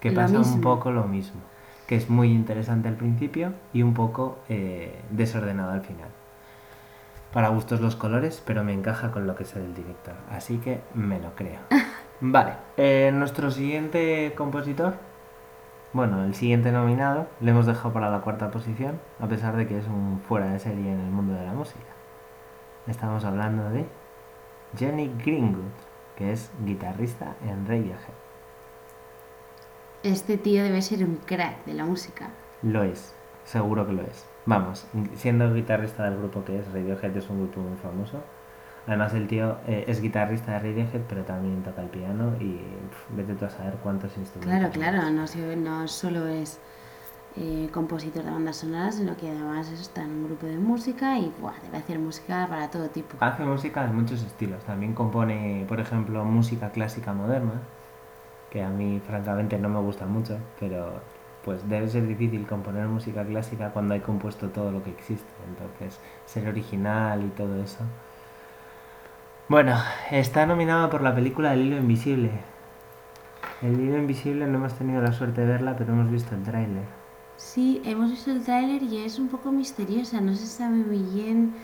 Que 0.00 0.10
Lo 0.10 0.16
pasa 0.16 0.38
mismo. 0.38 0.54
un 0.56 0.60
poco 0.62 0.90
lo 0.90 1.04
mismo, 1.04 1.40
que 1.86 1.96
es 1.96 2.10
muy 2.10 2.32
interesante 2.32 2.88
al 2.88 2.96
principio 2.96 3.52
y 3.72 3.82
un 3.82 3.94
poco 3.94 4.38
eh, 4.48 5.00
desordenado 5.10 5.70
al 5.70 5.82
final. 5.82 6.08
Para 7.32 7.48
gustos 7.48 7.80
los 7.80 7.96
colores, 7.96 8.42
pero 8.44 8.62
me 8.62 8.74
encaja 8.74 9.10
con 9.10 9.26
lo 9.26 9.34
que 9.34 9.44
sé 9.44 9.58
del 9.58 9.74
director, 9.74 10.14
así 10.30 10.58
que 10.58 10.82
me 10.94 11.18
lo 11.18 11.34
creo. 11.34 11.60
Vale, 12.20 12.52
eh, 12.76 13.10
nuestro 13.14 13.50
siguiente 13.50 14.34
compositor, 14.36 14.94
bueno, 15.94 16.24
el 16.24 16.34
siguiente 16.34 16.72
nominado, 16.72 17.26
le 17.40 17.50
hemos 17.50 17.66
dejado 17.66 17.94
para 17.94 18.10
la 18.10 18.20
cuarta 18.20 18.50
posición, 18.50 19.00
a 19.18 19.26
pesar 19.28 19.56
de 19.56 19.66
que 19.66 19.78
es 19.78 19.86
un 19.86 20.20
fuera 20.28 20.52
de 20.52 20.58
serie 20.58 20.92
en 20.92 21.00
el 21.00 21.10
mundo 21.10 21.34
de 21.34 21.44
la 21.44 21.52
música. 21.54 21.80
Estamos 22.86 23.24
hablando 23.24 23.70
de 23.70 23.86
Johnny 24.78 25.10
Greenwood, 25.24 25.72
que 26.16 26.32
es 26.32 26.50
guitarrista 26.64 27.34
en 27.46 27.66
Radiohead. 27.66 28.22
Este 30.02 30.36
tío 30.36 30.64
debe 30.64 30.82
ser 30.82 31.04
un 31.04 31.16
crack 31.16 31.64
de 31.64 31.74
la 31.74 31.84
música. 31.84 32.30
Lo 32.62 32.82
es, 32.82 33.14
seguro 33.44 33.86
que 33.86 33.92
lo 33.92 34.02
es. 34.02 34.31
Vamos, 34.44 34.86
siendo 35.14 35.52
guitarrista 35.54 36.04
del 36.04 36.18
grupo 36.18 36.44
que 36.44 36.58
es 36.58 36.72
Radiohead, 36.72 37.16
es 37.16 37.30
un 37.30 37.38
grupo 37.38 37.60
muy 37.60 37.76
famoso. 37.76 38.22
Además, 38.86 39.14
el 39.14 39.28
tío 39.28 39.58
eh, 39.68 39.84
es 39.86 40.00
guitarrista 40.00 40.52
de 40.52 40.58
Radiohead, 40.58 41.02
pero 41.08 41.22
también 41.22 41.62
toca 41.62 41.82
el 41.82 41.88
piano 41.88 42.32
y 42.40 42.60
vete 43.10 43.34
tú 43.34 43.44
a 43.44 43.50
saber 43.50 43.74
cuántos 43.82 44.16
instrumentos. 44.16 44.72
Claro, 44.76 45.06
claro, 45.06 45.56
no 45.56 45.86
solo 45.86 46.26
es 46.26 46.58
eh, 47.34 47.70
compositor 47.72 48.24
de 48.24 48.30
bandas 48.30 48.56
sonoras, 48.56 48.96
sino 48.96 49.16
que 49.16 49.30
además 49.30 49.70
está 49.70 50.02
en 50.02 50.10
un 50.10 50.24
grupo 50.24 50.46
de 50.46 50.58
música 50.58 51.18
y 51.18 51.32
buah, 51.40 51.54
debe 51.62 51.78
hacer 51.78 51.98
música 51.98 52.46
para 52.46 52.70
todo 52.70 52.88
tipo. 52.90 53.16
Hace 53.20 53.44
música 53.44 53.86
de 53.86 53.92
muchos 53.92 54.22
estilos. 54.22 54.62
También 54.64 54.92
compone, 54.92 55.64
por 55.66 55.80
ejemplo, 55.80 56.24
música 56.26 56.70
clásica 56.70 57.14
moderna, 57.14 57.62
que 58.50 58.62
a 58.62 58.68
mí 58.68 59.00
francamente 59.06 59.58
no 59.58 59.70
me 59.70 59.80
gusta 59.80 60.04
mucho, 60.04 60.38
pero 60.60 61.00
pues 61.44 61.68
debe 61.68 61.88
ser 61.88 62.06
difícil 62.06 62.46
componer 62.46 62.86
música 62.86 63.24
clásica 63.24 63.70
cuando 63.72 63.94
hay 63.94 64.00
compuesto 64.00 64.50
todo 64.50 64.70
lo 64.70 64.82
que 64.82 64.90
existe. 64.90 65.30
Entonces, 65.48 66.00
ser 66.26 66.48
original 66.48 67.24
y 67.24 67.28
todo 67.30 67.62
eso. 67.62 67.84
Bueno, 69.48 69.76
está 70.10 70.46
nominado 70.46 70.88
por 70.88 71.02
la 71.02 71.14
película 71.14 71.52
El 71.52 71.62
hilo 71.62 71.76
invisible. 71.76 72.30
El 73.60 73.80
hilo 73.80 73.98
invisible 73.98 74.46
no 74.46 74.58
hemos 74.58 74.74
tenido 74.74 75.02
la 75.02 75.12
suerte 75.12 75.42
de 75.42 75.46
verla, 75.46 75.76
pero 75.76 75.92
hemos 75.92 76.10
visto 76.10 76.34
el 76.34 76.42
tráiler. 76.42 76.84
Sí, 77.36 77.82
hemos 77.84 78.10
visto 78.10 78.30
el 78.30 78.42
tráiler 78.44 78.82
y 78.82 78.98
es 78.98 79.18
un 79.18 79.28
poco 79.28 79.52
misteriosa, 79.52 80.20
no 80.20 80.34
se 80.34 80.46
sabe 80.46 80.76
muy 80.76 80.98
bien, 80.98 81.54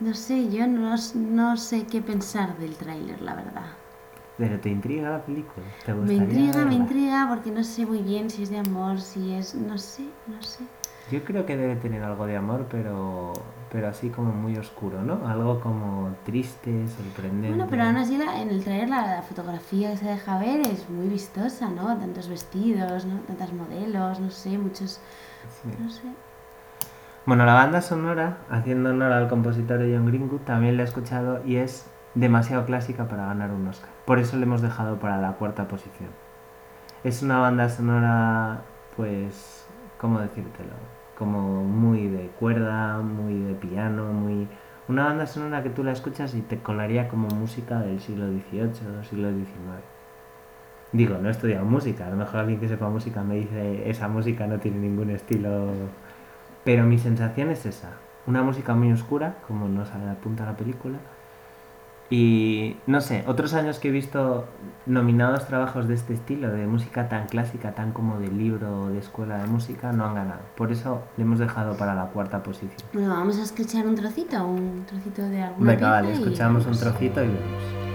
no 0.00 0.14
sé, 0.14 0.50
yo 0.50 0.66
no, 0.66 0.96
no 1.14 1.56
sé 1.56 1.86
qué 1.86 2.00
pensar 2.00 2.56
del 2.58 2.76
tráiler, 2.76 3.20
la 3.20 3.34
verdad. 3.34 3.79
Pero 4.40 4.58
te 4.58 4.70
intriga 4.70 5.10
la 5.10 5.22
película. 5.22 5.66
¿Te 5.84 5.92
Me 5.92 6.14
intriga, 6.14 6.64
me 6.64 6.74
intriga 6.74 7.26
porque 7.28 7.50
no 7.50 7.62
sé 7.62 7.84
muy 7.86 8.02
bien 8.02 8.30
si 8.30 8.42
es 8.42 8.50
de 8.50 8.58
amor, 8.58 9.00
si 9.00 9.34
es, 9.34 9.54
no 9.54 9.76
sé, 9.78 10.04
no 10.26 10.42
sé. 10.42 10.64
Yo 11.12 11.22
creo 11.24 11.44
que 11.44 11.56
debe 11.56 11.76
tener 11.76 12.02
algo 12.02 12.26
de 12.26 12.36
amor, 12.36 12.66
pero, 12.70 13.32
pero 13.70 13.88
así 13.88 14.08
como 14.08 14.32
muy 14.32 14.56
oscuro, 14.56 15.02
¿no? 15.02 15.28
Algo 15.28 15.60
como 15.60 16.08
triste, 16.24 16.86
sorprendente. 16.88 17.48
Bueno, 17.48 17.66
pero 17.68 17.84
aún 17.84 17.96
así 17.96 18.16
la- 18.16 18.40
en 18.40 18.48
el 18.48 18.64
trailer 18.64 18.88
la, 18.88 19.16
la 19.16 19.22
fotografía 19.22 19.90
que 19.90 19.96
se 19.98 20.06
deja 20.06 20.38
ver 20.38 20.60
es 20.60 20.88
muy 20.88 21.08
vistosa, 21.08 21.68
¿no? 21.68 21.98
Tantos 21.98 22.28
vestidos, 22.28 23.04
¿no? 23.04 23.18
Tantas 23.26 23.52
modelos, 23.52 24.20
no 24.20 24.30
sé, 24.30 24.56
muchos, 24.56 25.00
Sí. 25.62 25.68
no 25.82 25.90
sé. 25.90 26.02
Bueno, 27.26 27.44
la 27.44 27.54
banda 27.54 27.82
sonora, 27.82 28.38
haciendo 28.48 28.90
honor 28.90 29.12
al 29.12 29.28
compositor 29.28 29.78
de 29.78 29.94
John 29.94 30.06
Greenwood, 30.06 30.40
también 30.40 30.76
la 30.76 30.84
he 30.84 30.86
escuchado 30.86 31.42
y 31.44 31.56
es 31.56 31.86
demasiado 32.14 32.64
clásica 32.66 33.08
para 33.08 33.26
ganar 33.26 33.50
un 33.50 33.66
Oscar. 33.68 33.90
Por 34.04 34.18
eso 34.18 34.36
le 34.36 34.44
hemos 34.44 34.62
dejado 34.62 34.98
para 34.98 35.18
la 35.18 35.32
cuarta 35.32 35.68
posición. 35.68 36.10
Es 37.04 37.22
una 37.22 37.38
banda 37.38 37.68
sonora, 37.68 38.62
pues, 38.96 39.66
¿cómo 39.98 40.20
decírtelo? 40.20 40.72
Como 41.18 41.64
muy 41.64 42.08
de 42.08 42.28
cuerda, 42.38 42.98
muy 42.98 43.38
de 43.38 43.54
piano, 43.54 44.12
muy... 44.12 44.48
Una 44.88 45.04
banda 45.04 45.26
sonora 45.26 45.62
que 45.62 45.70
tú 45.70 45.84
la 45.84 45.92
escuchas 45.92 46.34
y 46.34 46.40
te 46.40 46.58
colaría 46.58 47.08
como 47.08 47.28
música 47.28 47.78
del 47.80 48.00
siglo 48.00 48.26
XVIII, 48.26 49.04
siglo 49.08 49.30
XIX. 49.30 49.46
Digo, 50.92 51.18
no 51.18 51.28
he 51.28 51.30
estudiado 51.30 51.64
música, 51.64 52.06
a 52.06 52.10
lo 52.10 52.16
mejor 52.16 52.40
alguien 52.40 52.58
que 52.58 52.68
sepa 52.68 52.88
música 52.88 53.22
me 53.22 53.36
dice 53.36 53.88
esa 53.88 54.08
música 54.08 54.48
no 54.48 54.58
tiene 54.58 54.78
ningún 54.78 55.10
estilo 55.10 55.70
pero 56.64 56.84
mi 56.84 56.98
sensación 56.98 57.50
es 57.50 57.64
esa. 57.64 57.92
Una 58.26 58.42
música 58.42 58.74
muy 58.74 58.92
oscura, 58.92 59.36
como 59.46 59.68
nos 59.68 59.90
apunta 59.90 60.44
la 60.44 60.56
película. 60.56 60.98
Y 62.10 62.76
no 62.88 63.00
sé, 63.00 63.22
otros 63.28 63.54
años 63.54 63.78
que 63.78 63.88
he 63.88 63.90
visto 63.92 64.46
nominados 64.84 65.46
trabajos 65.46 65.86
de 65.86 65.94
este 65.94 66.12
estilo, 66.12 66.50
de 66.50 66.66
música 66.66 67.08
tan 67.08 67.28
clásica, 67.28 67.72
tan 67.72 67.92
como 67.92 68.18
de 68.18 68.26
libro 68.28 68.82
o 68.82 68.88
de 68.88 68.98
escuela 68.98 69.38
de 69.38 69.46
música, 69.46 69.92
no 69.92 70.06
han 70.06 70.16
ganado. 70.16 70.40
Por 70.56 70.72
eso 70.72 71.04
le 71.16 71.22
hemos 71.22 71.38
dejado 71.38 71.76
para 71.76 71.94
la 71.94 72.06
cuarta 72.06 72.42
posición. 72.42 72.72
Bueno, 72.92 73.10
vamos 73.10 73.38
a 73.38 73.42
escuchar 73.44 73.86
un 73.86 73.94
trocito, 73.94 74.44
un 74.44 74.84
trocito 74.86 75.22
de 75.22 75.42
alguna 75.42 75.72
Venga, 75.72 75.90
vale, 75.90 76.10
y 76.10 76.12
escuchamos 76.14 76.66
un 76.66 76.76
trocito 76.76 77.22
y 77.22 77.28
vemos. 77.28 77.89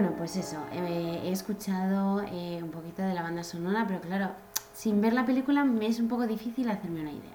Bueno, 0.00 0.16
pues 0.16 0.34
eso, 0.36 0.56
eh, 0.72 1.20
he 1.24 1.30
escuchado 1.30 2.22
eh, 2.22 2.58
un 2.62 2.70
poquito 2.70 3.02
de 3.02 3.12
la 3.12 3.20
banda 3.20 3.44
sonora, 3.44 3.84
pero 3.86 4.00
claro, 4.00 4.30
sin 4.72 5.02
ver 5.02 5.12
la 5.12 5.26
película 5.26 5.62
me 5.62 5.86
es 5.88 6.00
un 6.00 6.08
poco 6.08 6.26
difícil 6.26 6.70
hacerme 6.70 7.02
una 7.02 7.12
idea. 7.12 7.34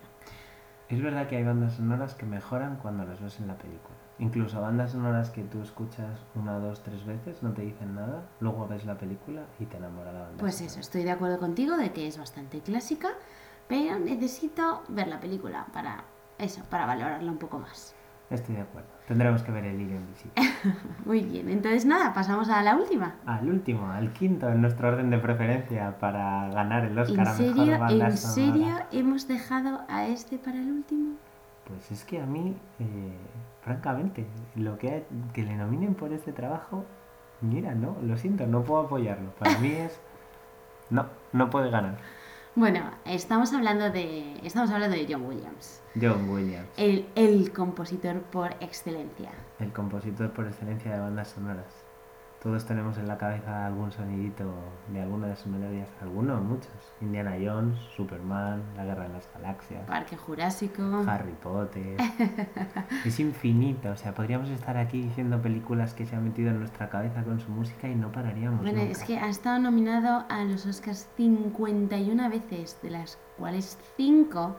Es 0.89 1.00
verdad 1.00 1.27
que 1.27 1.36
hay 1.38 1.43
bandas 1.43 1.75
sonoras 1.75 2.15
que 2.15 2.25
mejoran 2.25 2.77
cuando 2.77 3.05
las 3.05 3.22
ves 3.22 3.39
en 3.39 3.45
la 3.45 3.55
película. 3.55 3.93
Incluso 4.17 4.60
bandas 4.62 4.93
sonoras 4.93 5.29
que 5.29 5.43
tú 5.43 5.62
escuchas 5.62 6.19
una, 6.34 6.57
dos, 6.57 6.81
tres 6.81 7.05
veces, 7.05 7.43
no 7.43 7.53
te 7.53 7.62
dicen 7.62 7.93
nada, 7.93 8.24
luego 8.39 8.67
ves 8.67 8.84
la 8.84 8.98
película 8.98 9.43
y 9.60 9.65
te 9.67 9.77
enamora 9.77 10.12
la 10.12 10.22
banda 10.22 10.38
Pues 10.39 10.55
sonora. 10.55 10.72
eso, 10.72 10.79
estoy 10.79 11.03
de 11.03 11.12
acuerdo 11.12 11.38
contigo 11.38 11.77
de 11.77 11.91
que 11.91 12.07
es 12.07 12.17
bastante 12.17 12.62
clásica, 12.62 13.10
pero 13.67 14.00
necesito 14.00 14.81
ver 14.88 15.07
la 15.07 15.19
película 15.19 15.67
para 15.72 16.03
eso, 16.39 16.63
para 16.72 16.88
valorarla 16.88 17.31
un 17.31 17.38
poco 17.38 17.60
más. 17.60 17.94
Estoy 18.29 18.55
de 18.55 18.62
acuerdo. 18.62 18.89
Tendremos 19.08 19.44
que 19.44 19.51
ver 19.51 19.65
el 19.65 19.79
hilo 19.79 19.96
invisible. 19.96 20.34
Muy 21.05 21.22
bien, 21.22 21.50
entonces 21.50 21.86
nada, 21.86 22.13
pasamos 22.13 22.50
a 22.50 22.63
la 22.63 22.75
última. 22.75 23.15
Al 23.27 23.48
último, 23.48 23.91
al 23.91 24.12
quinto 24.13 24.50
en 24.50 24.62
nuestro 24.62 24.88
orden 24.88 25.12
de 25.12 25.20
preferencia 25.20 25.98
para 26.00 26.50
ganar 26.50 26.86
el 26.86 26.94
¿En 26.94 27.00
Oscar 27.00 27.27
a 27.27 27.34
mejor 27.34 27.55
serio, 27.55 27.79
banda 27.79 28.08
en 28.08 28.17
sonora. 28.17 28.17
serio 28.17 28.75
hemos 28.91 29.27
dejado 29.27 29.82
a 29.88 30.08
este 30.08 30.39
para 30.39 30.58
el 30.58 30.72
último? 30.72 31.15
Pues 31.67 31.91
es 31.91 32.03
que 32.03 32.20
a 32.20 32.25
mí, 32.25 32.55
eh, 32.79 33.17
francamente, 33.62 34.25
lo 34.55 34.77
que, 34.79 35.05
que 35.34 35.44
le 35.44 35.55
nominen 35.55 35.94
por 35.94 36.12
este 36.12 36.32
trabajo, 36.32 36.84
mira, 37.41 37.75
no, 37.75 37.98
lo 38.01 38.17
siento, 38.17 38.48
no 38.48 38.63
puedo 38.63 38.82
apoyarlo. 38.82 39.32
Para 39.36 39.58
mí 39.60 39.70
es. 39.70 40.00
No, 40.89 41.05
no 41.32 41.50
puede 41.50 41.70
ganar. 41.70 41.98
Bueno, 42.55 42.89
estamos 43.03 43.51
hablando 43.53 43.89
de, 43.89 44.39
estamos 44.43 44.69
hablando 44.71 44.95
de 44.95 45.05
John 45.09 45.25
Williams, 45.25 45.81
John 46.00 46.29
Williams, 46.29 46.69
el, 46.77 47.05
el 47.15 47.51
compositor 47.51 48.21
por 48.21 48.53
excelencia. 48.62 49.31
el 49.59 49.74
compositor 49.74 50.31
por 50.31 50.47
excelencia 50.47 50.93
de 50.93 51.00
bandas 51.00 51.29
sonoras. 51.29 51.85
Todos 52.45 52.63
tenemos 52.63 52.95
en 52.99 53.07
la 53.07 53.17
cabeza 53.17 53.65
algún 53.65 53.91
sonidito 53.91 54.43
de 54.89 55.01
alguna 55.01 55.25
de 55.25 55.35
sus 55.35 55.47
melodías, 55.47 55.89
algunos, 55.99 56.43
muchos. 56.43 56.69
Indiana 57.01 57.33
Jones, 57.43 57.75
Superman, 57.97 58.61
La 58.77 58.85
Guerra 58.85 59.07
de 59.07 59.13
las 59.13 59.27
Galaxias, 59.33 59.83
Parque 59.87 60.15
Jurásico. 60.15 60.83
Harry 61.07 61.33
Potter. 61.41 61.97
es 63.03 63.19
infinito, 63.19 63.89
o 63.89 63.97
sea, 63.97 64.13
podríamos 64.13 64.49
estar 64.49 64.77
aquí 64.77 65.01
diciendo 65.01 65.41
películas 65.41 65.95
que 65.95 66.05
se 66.05 66.15
han 66.15 66.23
metido 66.23 66.51
en 66.51 66.59
nuestra 66.59 66.87
cabeza 66.87 67.23
con 67.23 67.39
su 67.39 67.49
música 67.49 67.87
y 67.87 67.95
no 67.95 68.11
pararíamos. 68.11 68.61
Bueno, 68.61 68.77
nunca. 68.77 68.91
es 68.91 69.03
que 69.03 69.17
ha 69.17 69.27
estado 69.27 69.57
nominado 69.57 70.25
a 70.29 70.43
los 70.43 70.67
Oscars 70.67 71.09
51 71.17 72.29
veces, 72.29 72.79
de 72.83 72.91
las 72.91 73.17
cuales 73.39 73.79
5 73.97 74.55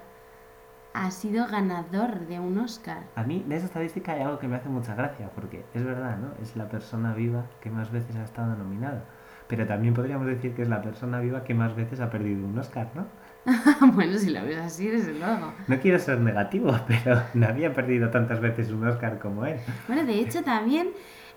ha 0.97 1.11
sido 1.11 1.47
ganador 1.47 2.27
de 2.27 2.41
un 2.41 2.57
Oscar. 2.59 3.05
A 3.17 3.23
mí 3.23 3.45
de 3.47 3.57
esa 3.57 3.67
estadística 3.67 4.13
hay 4.13 4.23
algo 4.23 4.39
que 4.39 4.49
me 4.49 4.57
hace 4.57 4.71
mucha 4.71 4.95
gracia, 4.95 5.31
porque 5.35 5.65
es 5.75 5.85
verdad, 5.85 6.17
¿no? 6.17 6.33
Es 6.43 6.57
la 6.57 6.69
persona 6.71 7.13
viva 7.13 7.45
que 7.61 7.71
más 7.71 7.93
veces 7.93 8.17
ha 8.17 8.25
estado 8.25 8.57
nominada. 8.57 9.05
Pero 9.47 9.67
también 9.67 9.93
podríamos 9.93 10.27
decir 10.27 10.55
que 10.55 10.63
es 10.63 10.69
la 10.69 10.81
persona 10.81 11.21
viva 11.21 11.45
que 11.45 11.55
más 11.55 11.77
veces 11.77 12.01
ha 12.01 12.11
perdido 12.11 12.47
un 12.47 12.59
Oscar, 12.59 12.91
¿no? 12.95 13.07
bueno, 13.93 14.19
si 14.19 14.31
lo 14.31 14.43
ves 14.43 14.57
así, 14.57 14.89
desde 14.89 15.13
luego. 15.13 15.53
No 15.69 15.79
quiero 15.79 15.99
ser 15.99 16.19
negativo, 16.19 16.75
pero 16.89 17.23
nadie 17.35 17.67
ha 17.67 17.75
perdido 17.75 18.09
tantas 18.09 18.41
veces 18.41 18.71
un 18.71 18.89
Oscar 18.89 19.19
como 19.19 19.45
él. 19.45 19.61
Bueno, 19.87 20.05
de 20.05 20.19
hecho 20.19 20.43
también 20.43 20.89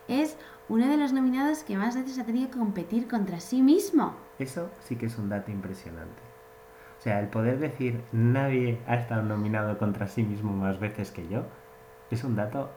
es 0.08 0.38
uno 0.70 0.88
de 0.88 0.96
los 0.96 1.12
nominados 1.12 1.64
que 1.64 1.76
más 1.76 1.96
veces 1.96 2.18
ha 2.18 2.24
tenido 2.24 2.50
que 2.50 2.58
competir 2.58 3.10
contra 3.10 3.42
sí 3.42 3.62
mismo. 3.62 4.16
Eso 4.40 4.72
sí 4.80 4.96
que 4.96 5.08
es 5.08 5.18
un 5.18 5.28
dato 5.28 5.52
impresionante. 5.52 6.29
O 7.00 7.02
sea, 7.02 7.20
el 7.22 7.28
poder 7.28 7.60
decir 7.60 8.04
nadie 8.12 8.78
ha 8.86 8.96
estado 8.96 9.24
nominado 9.24 9.78
contra 9.78 10.08
sí 10.08 10.22
mismo 10.22 10.52
más 10.52 10.80
veces 10.80 11.12
que 11.12 11.28
yo 11.30 11.46
es 12.12 12.24
un 12.24 12.36
dato 12.36 12.70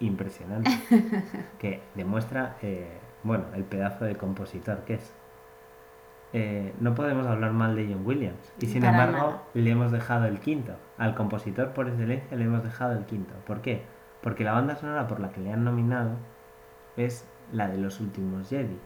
impresionante 0.00 0.70
que 1.58 1.80
demuestra, 1.94 2.56
eh, 2.62 2.98
bueno, 3.22 3.44
el 3.54 3.64
pedazo 3.64 4.04
de 4.04 4.16
compositor 4.16 4.84
que 4.84 4.94
es. 4.94 5.14
Eh, 6.34 6.72
no 6.80 6.94
podemos 6.94 7.26
hablar 7.26 7.52
mal 7.52 7.76
de 7.76 7.86
John 7.92 8.06
Williams 8.06 8.52
y 8.58 8.66
sin 8.66 8.80
Para 8.80 8.92
embargo 8.92 9.26
nada. 9.26 9.42
le 9.52 9.70
hemos 9.70 9.92
dejado 9.92 10.26
el 10.26 10.40
quinto. 10.40 10.72
Al 10.96 11.14
compositor 11.14 11.72
por 11.72 11.88
excelencia 11.88 12.36
le 12.36 12.44
hemos 12.44 12.62
dejado 12.64 12.92
el 12.92 13.04
quinto. 13.04 13.34
¿Por 13.46 13.60
qué? 13.60 13.82
Porque 14.22 14.44
la 14.44 14.52
banda 14.52 14.76
sonora 14.76 15.06
por 15.08 15.20
la 15.20 15.30
que 15.30 15.40
le 15.40 15.52
han 15.52 15.64
nominado 15.64 16.16
es 16.96 17.26
la 17.52 17.68
de 17.68 17.78
los 17.78 18.00
últimos 18.00 18.48
Jedi. 18.48 18.78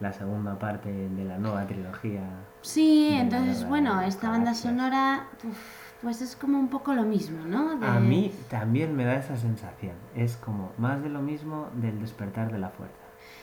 La 0.00 0.12
segunda 0.12 0.58
parte 0.58 0.90
de 0.90 1.24
la 1.24 1.38
nueva 1.38 1.66
trilogía 1.66 2.20
Sí, 2.60 3.08
entonces, 3.12 3.66
bueno, 3.66 4.00
esta 4.02 4.28
banda 4.30 4.52
sonora, 4.54 5.28
pues 6.02 6.20
es 6.20 6.36
como 6.36 6.58
un 6.58 6.68
poco 6.68 6.92
lo 6.94 7.04
mismo, 7.04 7.46
¿no? 7.46 7.78
De- 7.78 7.86
A 7.86 7.98
mí 8.00 8.30
también 8.50 8.94
me 8.94 9.04
da 9.04 9.14
esa 9.14 9.36
sensación. 9.36 9.94
Es 10.14 10.36
como 10.36 10.72
más 10.76 11.02
de 11.02 11.08
lo 11.08 11.22
mismo 11.22 11.68
del 11.74 11.98
despertar 12.00 12.52
de 12.52 12.58
la 12.58 12.68
fuerza. 12.70 12.94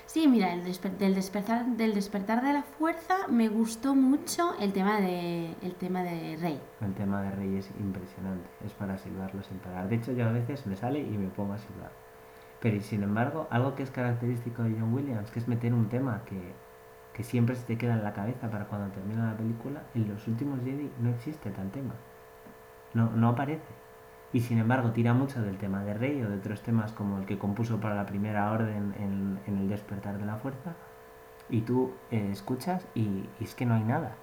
Sí, 0.06 0.28
mira, 0.28 0.54
el 0.54 0.64
desper- 0.64 0.98
del, 0.98 1.16
despertar, 1.16 1.66
del 1.66 1.94
despertar 1.96 2.44
de 2.44 2.54
la 2.54 2.62
fuerza 2.64 3.16
me 3.30 3.48
gustó 3.50 3.96
mucho 3.96 4.54
el 4.60 4.72
tema 4.74 5.00
de, 5.00 5.56
el 5.64 5.74
tema 5.76 6.04
de 6.04 6.38
Rey. 6.40 6.60
El 6.82 6.94
tema 6.94 7.22
de 7.24 7.32
Rey 7.32 7.56
es 7.58 7.72
impresionante. 7.80 8.48
Es 8.64 8.74
para 8.74 8.98
silbarlo 8.98 9.42
sin 9.44 9.58
parar. 9.58 9.90
De 9.90 9.96
hecho, 9.96 10.12
yo 10.12 10.28
a 10.28 10.32
veces 10.32 10.68
me 10.68 10.76
sale 10.76 11.00
y 11.00 11.18
me 11.18 11.30
pongo 11.30 11.54
a 11.54 11.58
silbar. 11.58 11.92
Pero 12.64 12.80
sin 12.80 13.04
embargo, 13.04 13.46
algo 13.50 13.76
que 13.76 13.84
es 13.84 13.92
característico 13.92 14.64
de 14.64 14.72
John 14.80 14.94
Williams, 14.94 15.30
que 15.32 15.40
es 15.40 15.50
meter 15.50 15.74
un 15.74 15.90
tema 15.90 16.22
que, 16.26 16.54
que 17.12 17.22
siempre 17.22 17.58
se 17.58 17.66
te 17.66 17.78
queda 17.78 17.96
en 17.96 18.06
la 18.06 18.14
cabeza 18.14 18.50
para 18.50 18.68
cuando 18.68 18.90
termina 18.94 19.32
la 19.32 19.38
película, 19.38 19.84
en 19.94 20.08
los 20.08 20.26
últimos 20.30 20.62
Jedi 20.64 20.90
no 21.02 21.10
existe 21.10 21.52
tal 21.52 21.70
tema. 21.72 21.94
No, 22.94 23.12
no 23.12 23.28
aparece. 23.28 23.68
Y 24.32 24.40
sin 24.40 24.60
embargo, 24.60 24.92
tira 24.92 25.14
mucho 25.14 25.42
del 25.42 25.58
tema 25.58 25.84
de 25.84 25.94
Rey 25.94 26.22
o 26.24 26.30
de 26.30 26.38
otros 26.38 26.62
temas 26.62 26.94
como 26.94 27.18
el 27.18 27.26
que 27.26 27.38
compuso 27.38 27.82
para 27.82 27.96
la 27.96 28.06
primera 28.06 28.50
orden 28.50 28.96
en, 28.98 29.40
el 29.46 29.68
despertar 29.68 30.18
de 30.18 30.26
la 30.26 30.38
fuerza. 30.38 30.74
Y 31.50 31.62
tú 31.64 31.92
eh, 32.12 32.30
escuchas 32.32 32.88
y 32.96 33.26
es 33.42 33.56
que 33.56 33.66
no 33.66 33.74
hay 33.74 33.84
nada. 33.84 34.16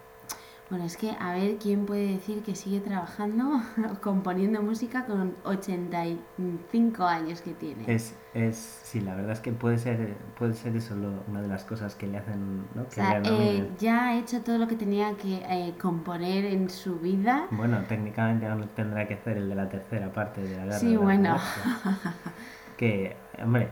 Bueno, 0.70 0.85
es 0.85 0.96
que 0.96 1.11
a 1.18 1.33
ver 1.33 1.56
quién 1.56 1.85
puede 1.85 2.06
decir 2.12 2.42
que 2.42 2.54
sigue 2.54 2.78
trabajando, 2.80 3.61
componiendo 4.02 4.62
música 4.62 5.04
con 5.04 5.35
85 5.44 7.04
años 7.04 7.40
que 7.42 7.54
tiene. 7.54 7.92
Es, 7.92 8.14
es, 8.35 8.56
sí, 8.85 9.00
la 9.00 9.16
verdad 9.16 9.33
es 9.33 9.40
que 9.40 9.50
puede 9.50 9.78
ser, 9.78 10.14
puede 10.38 10.54
ser 10.54 10.76
eso 10.76 10.94
lo- 10.94 11.24
una 11.28 11.42
de 11.42 11.48
las 11.48 11.64
cosas 11.64 11.96
que 11.96 12.06
le 12.06 12.18
hacen, 12.18 12.59
¿no? 12.76 12.83
o 12.83 12.90
sea, 12.90 13.20
eh, 13.24 13.68
ya 13.80 14.09
ha 14.11 14.18
hecho 14.18 14.42
todo 14.42 14.59
lo 14.59 14.68
que 14.68 14.76
tenía 14.76 15.12
que 15.16 15.42
eh, 15.48 15.74
componer 15.80 16.44
en 16.44 16.70
su 16.70 17.00
vida. 17.00 17.48
Bueno, 17.50 17.78
técnicamente 17.88 18.46
aún 18.46 18.68
tendrá 18.76 19.09
que 19.09 19.14
hacer 19.14 19.38
el 19.38 19.48
de 19.48 19.54
la 19.56 19.68
tercera 19.68 20.12
parte 20.12 20.40
de 20.40 20.56
la 20.56 20.64
guerra. 20.66 20.78
Sí, 20.78 20.90
de 20.92 20.96
bueno. 20.98 21.37
Que, 22.78 23.16
hombre, 23.42 23.68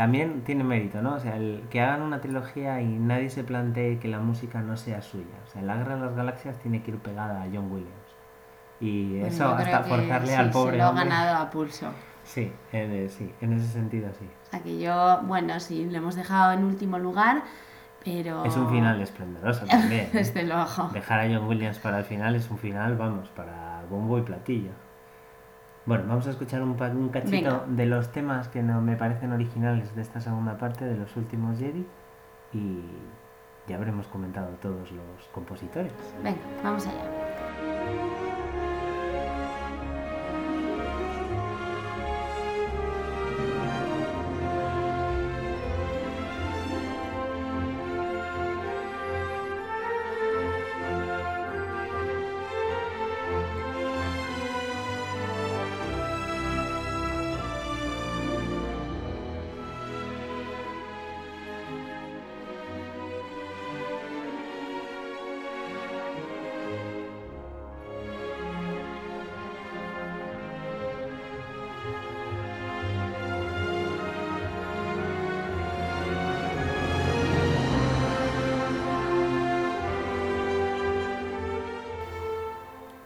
también 0.00 0.44
tiene 0.44 0.64
mérito, 0.64 1.02
¿no? 1.02 1.16
O 1.16 1.20
sea, 1.20 1.36
el 1.36 1.62
que 1.68 1.82
hagan 1.82 2.00
una 2.00 2.22
trilogía 2.22 2.80
y 2.80 2.86
nadie 2.86 3.28
se 3.28 3.44
plantee 3.44 3.98
que 3.98 4.08
la 4.08 4.18
música 4.18 4.62
no 4.62 4.78
sea 4.78 5.02
suya. 5.02 5.36
O 5.46 5.50
sea, 5.50 5.60
la 5.60 5.76
guerra 5.76 5.96
de 5.96 6.00
las 6.00 6.16
galaxias 6.16 6.58
tiene 6.60 6.82
que 6.82 6.92
ir 6.92 6.98
pegada 7.00 7.42
a 7.42 7.44
John 7.52 7.70
Williams. 7.70 7.92
Y 8.80 9.18
Bueno, 9.18 9.26
eso 9.26 9.48
hasta 9.50 9.82
forzarle 9.82 10.28
sí, 10.28 10.34
al 10.34 10.50
pobre 10.52 10.72
Se 10.72 10.78
lo 10.78 10.84
ha 10.84 10.92
ganado 10.92 11.36
a 11.36 11.50
pulso. 11.50 11.92
Sí, 12.24 12.50
en, 12.72 13.10
sí, 13.10 13.30
en 13.42 13.52
ese 13.52 13.66
sentido 13.66 14.08
sí. 14.18 14.26
O 14.46 14.50
sea 14.50 14.60
que 14.60 14.80
yo, 14.80 15.20
bueno, 15.24 15.60
sí, 15.60 15.84
lo 15.84 15.98
hemos 15.98 16.14
dejado 16.14 16.52
en 16.52 16.64
último 16.64 16.98
lugar, 16.98 17.42
pero... 18.02 18.46
Es 18.46 18.56
un 18.56 18.70
final 18.70 19.02
esplendoroso 19.02 19.66
también. 19.70 20.06
¿eh? 20.06 20.10
Desde 20.14 20.44
luego. 20.44 20.88
Dejar 20.94 21.20
a 21.20 21.24
John 21.24 21.46
Williams 21.46 21.78
para 21.78 21.98
el 21.98 22.04
final 22.06 22.34
es 22.36 22.50
un 22.50 22.56
final, 22.56 22.96
vamos, 22.96 23.28
para 23.28 23.82
bombo 23.90 24.16
y 24.16 24.22
platillo. 24.22 24.70
Bueno, 25.86 26.04
vamos 26.08 26.26
a 26.26 26.30
escuchar 26.30 26.62
un, 26.62 26.70
un 26.80 27.08
cachito 27.08 27.30
Venga. 27.30 27.64
de 27.66 27.86
los 27.86 28.12
temas 28.12 28.48
que 28.48 28.62
no 28.62 28.80
me 28.80 28.96
parecen 28.96 29.32
originales 29.32 29.94
de 29.96 30.02
esta 30.02 30.20
segunda 30.20 30.58
parte 30.58 30.84
de 30.84 30.96
los 30.96 31.16
últimos 31.16 31.58
Jedi 31.58 31.86
y 32.52 32.80
ya 33.66 33.76
habremos 33.76 34.06
comentado 34.08 34.48
todos 34.60 34.90
los 34.92 35.28
compositores. 35.32 35.92
Venga, 36.22 36.38
vamos 36.62 36.86
allá. 36.86 37.04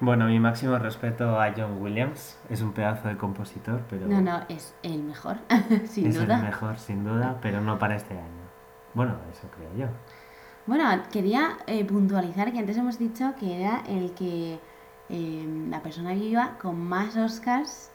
Bueno, 0.05 0.27
mi 0.27 0.39
máximo 0.39 0.79
respeto 0.79 1.41
a 1.41 1.51
John 1.57 1.81
Williams. 1.81 2.39
Es 2.51 2.61
un 2.61 2.73
pedazo 2.73 3.09
de 3.09 3.17
compositor, 3.17 3.81
pero 3.89 4.07
No, 4.07 4.21
no, 4.21 4.43
es 4.51 4.75
el 4.83 5.03
mejor, 5.03 5.39
sin 5.89 6.09
es 6.09 6.15
duda. 6.21 6.37
el 6.37 6.43
mejor, 6.43 6.79
sin 6.79 7.05
duda, 7.05 7.39
pero 7.41 7.63
no 7.63 7.79
para 7.79 7.97
este 7.97 8.13
año. 8.13 8.45
Bueno, 8.93 9.15
eso 9.33 9.49
creo 9.57 9.75
yo. 9.75 9.87
Bueno, 10.67 10.85
quería 11.11 11.57
eh, 11.67 11.87
puntualizar 11.87 12.53
que 12.53 12.59
antes 12.59 12.77
hemos 12.77 12.99
dicho 12.99 13.35
que 13.39 13.59
era 13.59 13.83
el 13.89 14.13
que 14.13 14.61
eh, 15.09 15.67
la 15.71 15.83
persona 15.83 16.13
viva 16.13 16.59
con 16.61 16.79
más 16.79 17.17
Oscars, 17.17 17.91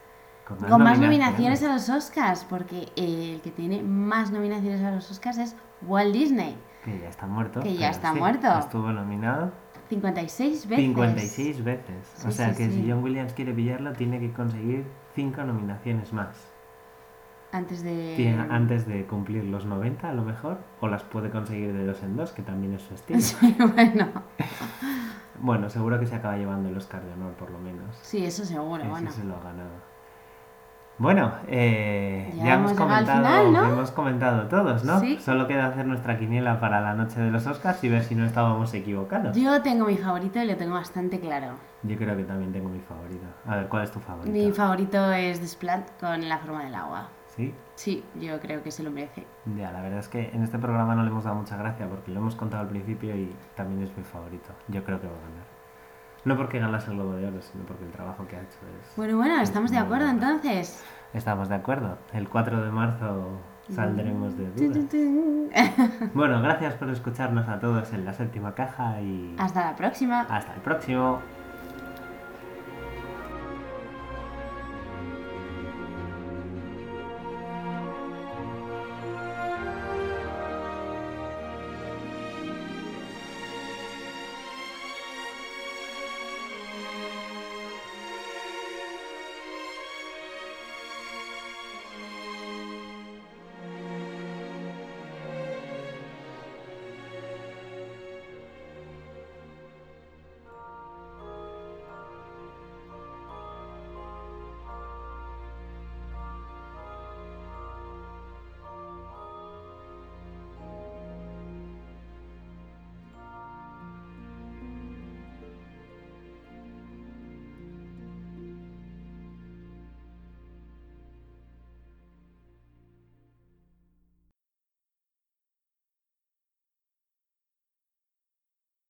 Con 0.48 0.58
con 0.58 0.84
más 0.84 1.00
nominaciones 1.00 1.64
a 1.64 1.72
los 1.74 1.90
Oscars, 1.90 2.44
porque 2.44 2.88
eh, 2.96 3.34
el 3.36 3.42
que 3.42 3.52
tiene 3.52 3.84
más 3.84 4.32
nominaciones 4.32 4.82
a 4.82 4.90
los 4.90 5.12
Oscars 5.12 5.38
es 5.38 5.56
Walt 5.84 6.12
Disney, 6.14 6.58
Que 6.84 7.00
ya 7.00 7.10
está 7.10 7.28
muerto. 7.28 7.60
Que 7.62 7.76
ya 7.76 7.90
está 7.92 8.14
sí, 8.14 8.20
muerto. 8.20 8.48
Estuvo 8.58 8.92
nominado 8.92 9.52
56 9.90 10.68
veces. 10.68 10.86
56 10.86 11.64
veces. 11.64 12.26
o 12.26 12.32
sea 12.32 12.52
sí, 12.54 12.58
que 12.64 12.70
sí. 12.70 12.82
si 12.84 12.90
John 12.92 13.04
Williams 13.04 13.34
quiere 13.34 13.54
pillarlo, 13.54 13.94
tiene 13.94 14.20
que 14.20 14.32
conseguir 14.32 14.86
5 15.16 15.44
nominaciones 15.44 16.14
más. 16.14 16.36
Antes 17.52 17.82
de... 17.84 18.14
Tiene- 18.16 18.46
antes 18.52 18.86
de 18.88 19.06
cumplir 19.08 19.44
los 19.46 19.66
90 19.66 20.08
a 20.10 20.14
lo 20.14 20.24
mejor, 20.24 20.60
o 20.82 20.88
las 20.88 21.04
puede 21.04 21.32
conseguir 21.32 21.74
de 21.74 21.86
dos 21.88 22.04
en 22.04 22.16
dos, 22.16 22.32
que 22.32 22.44
también 22.44 22.74
es 22.74 22.84
su 22.84 22.94
estilo. 22.94 23.20
Sí, 23.22 23.56
bueno, 23.76 24.08
bueno, 25.42 25.70
seguro 25.70 26.00
que 26.00 26.06
se 26.06 26.16
acaba 26.16 26.38
llevando 26.38 26.70
el 26.70 26.78
Oscar 26.78 27.04
de 27.04 27.14
honor 27.14 27.34
por 27.34 27.50
lo 27.50 27.58
menos. 27.60 27.96
sí, 28.04 28.24
eso 28.26 28.46
seguro, 28.46 28.82
Ese 28.84 28.90
bueno. 28.92 29.12
se 29.12 29.24
lo 29.24 29.36
ha 29.38 29.42
ganado. 29.44 29.89
Bueno, 31.00 31.32
eh, 31.48 32.30
Ya 32.36 32.44
ya, 32.44 32.54
hemos 32.56 32.74
comentado, 32.74 33.26
final, 33.26 33.54
¿no? 33.54 33.70
hemos 33.70 33.92
comentado 33.92 34.48
todos, 34.48 34.84
¿no? 34.84 35.00
Sí. 35.00 35.18
Solo 35.20 35.48
queda 35.48 35.68
hacer 35.68 35.86
nuestra 35.86 36.20
quiniela 36.20 36.60
para 36.60 36.82
la 36.82 36.94
noche 36.94 37.22
de 37.22 37.32
los 37.32 37.48
Oscars 37.48 37.82
y 37.86 37.90
ver 37.90 38.04
si 38.04 38.16
no 38.16 38.26
estábamos 38.26 38.74
equivocados. 38.74 39.36
Yo 39.38 39.62
tengo 39.62 39.86
mi 39.86 39.96
favorito 39.96 40.44
y 40.44 40.46
lo 40.46 40.58
tengo 40.58 40.74
bastante 40.74 41.22
claro. 41.22 41.54
Yo 41.84 41.96
creo 41.96 42.18
que 42.18 42.26
también 42.26 42.52
tengo 42.52 42.68
mi 42.68 42.82
favorito. 42.82 43.26
A 43.46 43.56
ver, 43.56 43.70
¿cuál 43.70 43.84
es 43.84 43.92
tu 43.92 44.02
favorito? 44.02 44.30
Mi 44.32 44.52
favorito 44.52 45.12
es 45.14 45.40
The 45.40 45.48
Splat 45.48 46.00
con 46.02 46.28
la 46.28 46.38
forma 46.38 46.66
del 46.66 46.76
agua. 46.76 47.08
¿Sí? 47.28 47.54
Sí, 47.76 48.04
yo 48.20 48.38
creo 48.42 48.62
que 48.62 48.70
se 48.72 48.84
lo 48.84 48.92
merece. 48.92 49.26
Ya, 49.56 49.72
la 49.72 49.82
verdad 49.82 50.00
es 50.00 50.10
que 50.10 50.30
en 50.34 50.44
este 50.44 50.60
programa 50.60 50.96
no 50.96 51.04
le 51.04 51.10
hemos 51.12 51.24
dado 51.24 51.38
mucha 51.38 51.56
gracia 51.56 51.88
porque 51.88 52.12
lo 52.12 52.20
hemos 52.20 52.36
contado 52.36 52.64
al 52.64 52.68
principio 52.70 53.16
y 53.16 53.34
también 53.56 53.84
es 53.88 53.96
mi 53.96 54.04
favorito. 54.04 54.50
Yo 54.68 54.84
creo 54.84 55.00
que 55.00 55.08
va 55.08 55.14
a 55.14 55.30
ganar. 55.30 55.59
No 56.26 56.36
porque 56.38 56.60
ganase 56.60 56.92
el 56.92 56.98
Globo 56.98 57.14
de 57.14 57.28
Oro, 57.28 57.42
sino 57.42 57.64
porque 57.66 57.86
el 57.86 57.92
trabajo 57.92 58.28
que 58.28 58.36
ha 58.36 58.40
hecho 58.42 58.58
es... 58.82 58.96
Bueno, 58.98 59.18
bueno, 59.18 59.42
¿estamos 59.42 59.72
de 59.72 59.78
acuerdo 59.78 60.06
bueno. 60.08 60.26
entonces? 60.28 60.84
Estamos 61.14 61.50
de 61.50 61.56
acuerdo. 61.56 61.98
El 62.14 62.28
4 62.30 62.62
de 62.66 62.72
marzo 62.72 63.40
saldremos 63.74 64.36
de 64.38 64.52
dudas. 64.52 66.10
Bueno, 66.14 66.42
gracias 66.42 66.74
por 66.76 66.90
escucharnos 66.90 67.48
a 67.48 67.60
todos 67.60 67.92
en 67.94 68.06
la 68.06 68.14
séptima 68.14 68.54
caja 68.54 69.02
y 69.02 69.36
Hasta 69.40 69.72
la 69.72 69.76
próxima. 69.76 70.22
hasta 70.30 70.54
el 70.54 70.62
próximo. 70.62 71.20